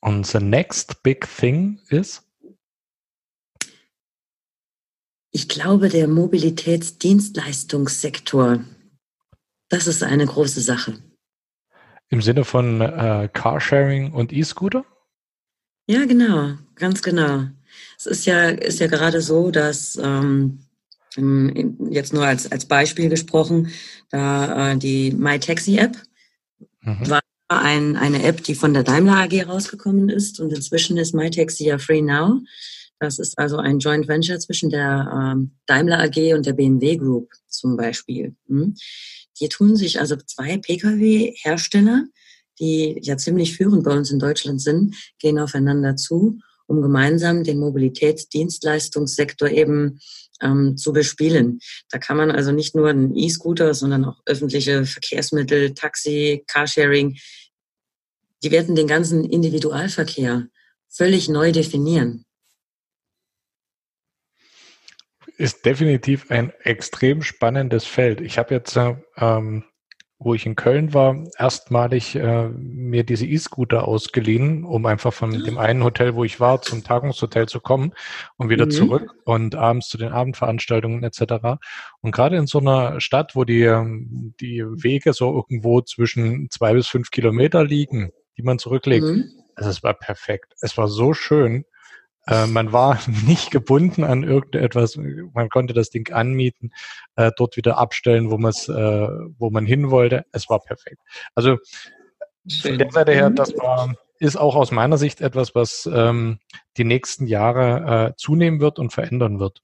Und 0.00 0.26
the 0.26 0.38
next 0.38 1.02
big 1.02 1.28
thing 1.28 1.80
is? 1.88 2.22
Ich 5.32 5.48
glaube, 5.48 5.88
der 5.88 6.08
Mobilitätsdienstleistungssektor, 6.08 8.64
das 9.68 9.86
ist 9.86 10.02
eine 10.02 10.26
große 10.26 10.60
Sache. 10.60 11.00
Im 12.08 12.20
Sinne 12.22 12.44
von 12.44 12.80
äh, 12.80 13.28
Carsharing 13.32 14.10
und 14.12 14.32
E-Scooter? 14.32 14.84
Ja, 15.90 16.04
genau, 16.04 16.52
ganz 16.76 17.02
genau. 17.02 17.46
Es 17.98 18.06
ist 18.06 18.24
ja, 18.24 18.50
ist 18.50 18.78
ja 18.78 18.86
gerade 18.86 19.20
so, 19.20 19.50
dass 19.50 19.98
ähm, 20.00 20.60
jetzt 21.90 22.12
nur 22.12 22.24
als, 22.24 22.52
als 22.52 22.64
Beispiel 22.64 23.08
gesprochen, 23.08 23.72
da 24.08 24.70
äh, 24.70 24.76
die 24.76 25.10
MyTaxi-App 25.10 25.96
mhm. 26.82 27.10
war 27.10 27.20
ein, 27.48 27.96
eine 27.96 28.22
App, 28.22 28.44
die 28.44 28.54
von 28.54 28.72
der 28.72 28.84
Daimler 28.84 29.16
AG 29.16 29.48
rausgekommen 29.48 30.10
ist 30.10 30.38
und 30.38 30.52
inzwischen 30.52 30.96
ist 30.96 31.12
MyTaxi 31.12 31.64
ja 31.64 31.78
free 31.78 32.02
now. 32.02 32.40
Das 33.00 33.18
ist 33.18 33.36
also 33.36 33.56
ein 33.56 33.80
Joint 33.80 34.06
Venture 34.06 34.38
zwischen 34.38 34.70
der 34.70 35.10
ähm, 35.12 35.50
Daimler 35.66 35.98
AG 36.04 36.34
und 36.34 36.46
der 36.46 36.52
BMW 36.52 36.98
Group 36.98 37.32
zum 37.48 37.76
Beispiel. 37.76 38.36
Hm? 38.46 38.76
Die 39.40 39.48
tun 39.48 39.74
sich 39.74 39.98
also 39.98 40.14
zwei 40.14 40.56
Pkw-Hersteller, 40.56 42.04
die 42.60 42.98
ja 43.02 43.16
ziemlich 43.16 43.56
führend 43.56 43.84
bei 43.84 43.92
uns 43.92 44.10
in 44.10 44.18
Deutschland 44.18 44.60
sind, 44.62 44.94
gehen 45.18 45.38
aufeinander 45.38 45.96
zu, 45.96 46.38
um 46.66 46.82
gemeinsam 46.82 47.42
den 47.42 47.58
Mobilitätsdienstleistungssektor 47.58 49.48
eben 49.48 49.98
ähm, 50.40 50.76
zu 50.76 50.92
bespielen. 50.92 51.58
Da 51.90 51.98
kann 51.98 52.16
man 52.16 52.30
also 52.30 52.52
nicht 52.52 52.76
nur 52.76 52.90
einen 52.90 53.16
E-Scooter, 53.16 53.74
sondern 53.74 54.04
auch 54.04 54.20
öffentliche 54.26 54.84
Verkehrsmittel, 54.84 55.74
Taxi, 55.74 56.44
Carsharing, 56.46 57.18
die 58.42 58.50
werden 58.50 58.74
den 58.74 58.86
ganzen 58.86 59.24
Individualverkehr 59.24 60.46
völlig 60.88 61.28
neu 61.28 61.52
definieren. 61.52 62.24
ist 65.40 65.64
definitiv 65.64 66.30
ein 66.30 66.52
extrem 66.64 67.22
spannendes 67.22 67.86
Feld. 67.86 68.20
Ich 68.20 68.36
habe 68.36 68.54
jetzt, 68.54 68.76
ähm, 68.76 69.64
wo 70.22 70.34
ich 70.34 70.44
in 70.44 70.54
Köln 70.54 70.92
war, 70.92 71.16
erstmalig 71.38 72.14
äh, 72.14 72.50
mir 72.50 73.04
diese 73.04 73.26
E-Scooter 73.26 73.88
ausgeliehen, 73.88 74.64
um 74.64 74.84
einfach 74.84 75.14
von 75.14 75.32
dem 75.32 75.56
einen 75.56 75.82
Hotel, 75.82 76.14
wo 76.14 76.24
ich 76.24 76.38
war, 76.38 76.60
zum 76.60 76.84
Tagungshotel 76.84 77.48
zu 77.48 77.58
kommen 77.58 77.94
und 78.36 78.50
wieder 78.50 78.66
mhm. 78.66 78.70
zurück 78.70 79.14
und 79.24 79.54
abends 79.54 79.88
zu 79.88 79.96
den 79.96 80.12
Abendveranstaltungen 80.12 81.04
etc. 81.04 81.58
Und 82.02 82.12
gerade 82.12 82.36
in 82.36 82.46
so 82.46 82.58
einer 82.58 83.00
Stadt, 83.00 83.34
wo 83.34 83.44
die, 83.44 83.62
ähm, 83.62 84.34
die 84.42 84.62
Wege 84.62 85.14
so 85.14 85.34
irgendwo 85.34 85.80
zwischen 85.80 86.50
zwei 86.50 86.74
bis 86.74 86.86
fünf 86.86 87.10
Kilometer 87.10 87.64
liegen, 87.64 88.12
die 88.36 88.42
man 88.42 88.58
zurücklegt, 88.58 89.06
mhm. 89.06 89.24
also 89.54 89.70
es 89.70 89.82
war 89.82 89.94
perfekt. 89.94 90.52
Es 90.60 90.76
war 90.76 90.88
so 90.88 91.14
schön. 91.14 91.64
Äh, 92.26 92.46
man 92.46 92.72
war 92.72 92.98
nicht 93.26 93.50
gebunden 93.50 94.04
an 94.04 94.22
irgendetwas. 94.22 94.96
Man 94.96 95.48
konnte 95.48 95.74
das 95.74 95.90
Ding 95.90 96.12
anmieten, 96.12 96.72
äh, 97.16 97.30
dort 97.36 97.56
wieder 97.56 97.78
abstellen, 97.78 98.30
wo, 98.30 98.38
man's, 98.38 98.68
äh, 98.68 99.08
wo 99.38 99.50
man 99.50 99.66
hin 99.66 99.90
wollte. 99.90 100.24
Es 100.32 100.48
war 100.48 100.60
perfekt. 100.60 101.00
Also 101.34 101.58
von 102.62 102.78
der 102.78 102.90
Seite 102.90 103.12
her, 103.12 103.30
das 103.30 103.54
war, 103.54 103.94
ist 104.18 104.36
auch 104.36 104.56
aus 104.56 104.70
meiner 104.70 104.98
Sicht 104.98 105.20
etwas, 105.20 105.54
was 105.54 105.88
ähm, 105.92 106.38
die 106.76 106.84
nächsten 106.84 107.26
Jahre 107.26 108.14
zunehmen 108.16 108.60
wird 108.60 108.78
und 108.78 108.92
verändern 108.92 109.38
wird. 109.38 109.62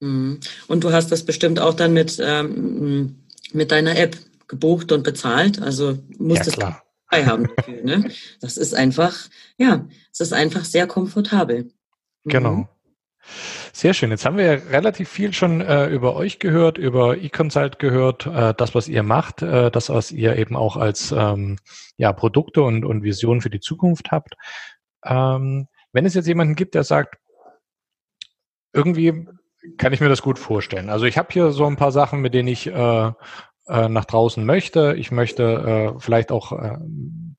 Mhm. 0.00 0.40
Und 0.68 0.84
du 0.84 0.92
hast 0.92 1.10
das 1.10 1.24
bestimmt 1.24 1.58
auch 1.58 1.74
dann 1.74 1.92
mit, 1.92 2.20
ähm, 2.22 3.24
mit 3.52 3.72
deiner 3.72 3.96
App 3.96 4.16
gebucht 4.48 4.92
und 4.92 5.02
bezahlt. 5.02 5.60
Also 5.60 5.98
musstest 6.18 6.58
ja, 6.58 6.82
frei 7.14 7.24
haben 7.24 7.48
dafür. 7.56 7.82
Ne? 7.82 8.10
Das 8.40 8.56
ist 8.56 8.74
einfach, 8.74 9.14
ja, 9.58 9.86
es 10.12 10.20
ist 10.20 10.32
einfach 10.32 10.64
sehr 10.64 10.86
komfortabel. 10.86 11.70
Genau. 12.24 12.52
Mhm. 12.52 12.68
Sehr 13.72 13.94
schön. 13.94 14.10
Jetzt 14.10 14.26
haben 14.26 14.36
wir 14.36 14.44
ja 14.44 14.62
relativ 14.70 15.08
viel 15.08 15.32
schon 15.32 15.62
äh, 15.62 15.86
über 15.86 16.14
euch 16.14 16.38
gehört, 16.38 16.76
über 16.76 17.16
eConsult 17.16 17.78
gehört, 17.78 18.26
äh, 18.26 18.52
das, 18.54 18.74
was 18.74 18.86
ihr 18.86 19.02
macht, 19.02 19.40
äh, 19.40 19.70
das, 19.70 19.88
was 19.88 20.12
ihr 20.12 20.36
eben 20.36 20.56
auch 20.56 20.76
als 20.76 21.10
ähm, 21.10 21.56
ja, 21.96 22.12
Produkte 22.12 22.62
und, 22.62 22.84
und 22.84 23.02
Visionen 23.02 23.40
für 23.40 23.50
die 23.50 23.60
Zukunft 23.60 24.10
habt. 24.10 24.34
Ähm, 25.04 25.68
wenn 25.92 26.04
es 26.04 26.14
jetzt 26.14 26.26
jemanden 26.26 26.54
gibt, 26.54 26.74
der 26.74 26.84
sagt, 26.84 27.16
irgendwie 28.74 29.26
kann 29.78 29.94
ich 29.94 30.00
mir 30.00 30.10
das 30.10 30.20
gut 30.20 30.38
vorstellen. 30.38 30.90
Also 30.90 31.06
ich 31.06 31.16
habe 31.16 31.28
hier 31.32 31.50
so 31.50 31.64
ein 31.66 31.76
paar 31.76 31.92
Sachen, 31.92 32.20
mit 32.20 32.34
denen 32.34 32.48
ich 32.48 32.66
äh, 32.66 33.12
äh, 33.66 33.88
nach 33.88 34.04
draußen 34.04 34.44
möchte. 34.44 34.94
Ich 34.98 35.10
möchte 35.10 35.94
äh, 35.96 36.00
vielleicht 36.00 36.30
auch 36.30 36.52
äh, 36.52 36.76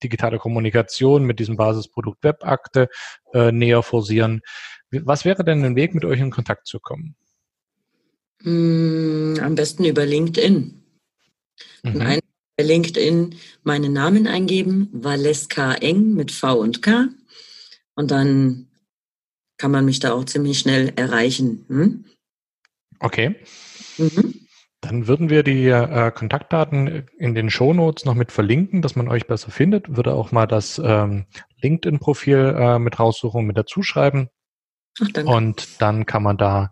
digitale 0.03 0.39
Kommunikation 0.39 1.23
mit 1.23 1.39
diesem 1.39 1.57
Basisprodukt 1.57 2.23
Webakte 2.23 2.89
äh, 3.33 3.51
näher 3.51 3.83
forcieren. 3.83 4.41
Was 4.91 5.25
wäre 5.25 5.43
denn 5.43 5.63
ein 5.63 5.75
Weg, 5.75 5.93
mit 5.93 6.05
euch 6.05 6.19
in 6.19 6.31
Kontakt 6.31 6.67
zu 6.67 6.79
kommen? 6.79 7.15
Mm, 8.41 9.35
am 9.41 9.55
besten 9.55 9.85
über 9.85 10.05
LinkedIn. 10.05 10.83
Mhm. 11.83 12.01
Ein, 12.01 12.19
bei 12.57 12.63
LinkedIn 12.63 13.35
meinen 13.63 13.93
Namen 13.93 14.27
eingeben, 14.27 14.89
Valeska 14.93 15.73
Eng 15.73 16.13
mit 16.13 16.31
V 16.31 16.59
und 16.59 16.81
K. 16.81 17.07
Und 17.95 18.11
dann 18.11 18.67
kann 19.57 19.71
man 19.71 19.85
mich 19.85 19.99
da 19.99 20.13
auch 20.13 20.25
ziemlich 20.25 20.59
schnell 20.59 20.91
erreichen. 20.95 21.65
Hm? 21.67 22.05
Okay. 22.99 23.35
Mhm. 23.97 24.44
Dann 24.87 25.07
würden 25.07 25.31
wir 25.31 25.41
die 25.41 25.67
äh, 25.67 26.11
Kontaktdaten 26.11 27.07
in 27.17 27.33
den 27.33 27.49
Shownotes 27.49 28.05
noch 28.05 28.13
mit 28.13 28.31
verlinken, 28.31 28.83
dass 28.83 28.95
man 28.95 29.07
euch 29.07 29.25
besser 29.25 29.49
findet. 29.49 29.97
Würde 29.97 30.13
auch 30.13 30.31
mal 30.31 30.45
das 30.45 30.79
ähm, 30.83 31.25
LinkedIn-Profil 31.61 32.55
äh, 32.55 32.79
mit 32.79 32.99
raussuchen 32.99 33.39
und 33.39 33.47
mit 33.47 33.57
dazu 33.57 33.81
schreiben. 33.81 34.29
Ach, 35.01 35.23
und 35.25 35.81
dann 35.81 36.05
kann 36.05 36.21
man 36.21 36.37
da, 36.37 36.69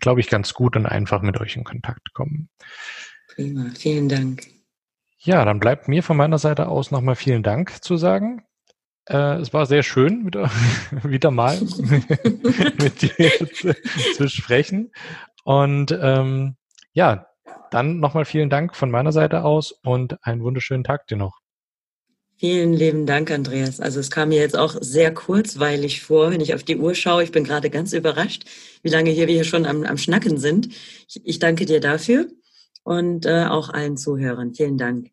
glaube 0.00 0.20
ich, 0.20 0.28
ganz 0.28 0.54
gut 0.54 0.74
und 0.74 0.86
einfach 0.86 1.22
mit 1.22 1.40
euch 1.40 1.54
in 1.54 1.62
Kontakt 1.62 2.12
kommen. 2.12 2.48
Prima, 3.28 3.70
vielen 3.78 4.08
Dank. 4.08 4.42
Ja, 5.18 5.44
dann 5.44 5.60
bleibt 5.60 5.86
mir 5.86 6.02
von 6.02 6.16
meiner 6.16 6.38
Seite 6.38 6.66
aus 6.66 6.90
nochmal 6.90 7.14
vielen 7.14 7.44
Dank 7.44 7.82
zu 7.84 7.96
sagen. 7.96 8.44
Äh, 9.08 9.36
es 9.36 9.54
war 9.54 9.66
sehr 9.66 9.84
schön, 9.84 10.26
wieder, 10.26 10.50
wieder 11.04 11.30
mal 11.30 11.60
mit 12.82 13.02
dir 13.02 13.52
zu, 13.54 13.74
zu, 14.16 14.28
sprechen. 14.28 14.90
Und 15.44 15.96
ähm, 16.00 16.56
ja, 16.92 17.28
dann 17.72 18.00
nochmal 18.00 18.24
vielen 18.24 18.50
Dank 18.50 18.76
von 18.76 18.90
meiner 18.90 19.12
Seite 19.12 19.44
aus 19.44 19.72
und 19.82 20.16
einen 20.24 20.42
wunderschönen 20.42 20.84
Tag 20.84 21.06
dir 21.06 21.16
noch. 21.16 21.38
Vielen 22.36 22.72
lieben 22.72 23.06
Dank, 23.06 23.30
Andreas. 23.30 23.80
Also 23.80 24.00
es 24.00 24.10
kam 24.10 24.30
mir 24.30 24.40
jetzt 24.40 24.56
auch 24.56 24.74
sehr 24.80 25.14
kurzweilig 25.14 26.02
vor, 26.02 26.32
wenn 26.32 26.40
ich 26.40 26.54
auf 26.54 26.64
die 26.64 26.76
Uhr 26.76 26.94
schaue. 26.94 27.22
Ich 27.22 27.30
bin 27.30 27.44
gerade 27.44 27.70
ganz 27.70 27.92
überrascht, 27.92 28.44
wie 28.82 28.88
lange 28.88 29.10
hier 29.10 29.28
wir 29.28 29.34
hier 29.34 29.44
schon 29.44 29.64
am, 29.64 29.84
am 29.84 29.96
Schnacken 29.96 30.38
sind. 30.38 30.68
Ich, 31.08 31.20
ich 31.24 31.38
danke 31.38 31.66
dir 31.66 31.80
dafür 31.80 32.26
und 32.82 33.26
äh, 33.26 33.44
auch 33.44 33.68
allen 33.68 33.96
Zuhörern. 33.96 34.54
Vielen 34.54 34.76
Dank. 34.76 35.10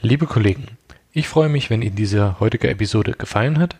Liebe 0.00 0.26
Kollegen, 0.26 0.77
ich 1.12 1.28
freue 1.28 1.48
mich, 1.48 1.70
wenn 1.70 1.80
Ihnen 1.82 1.96
diese 1.96 2.38
heutige 2.40 2.68
Episode 2.68 3.12
gefallen 3.12 3.58
hat. 3.58 3.76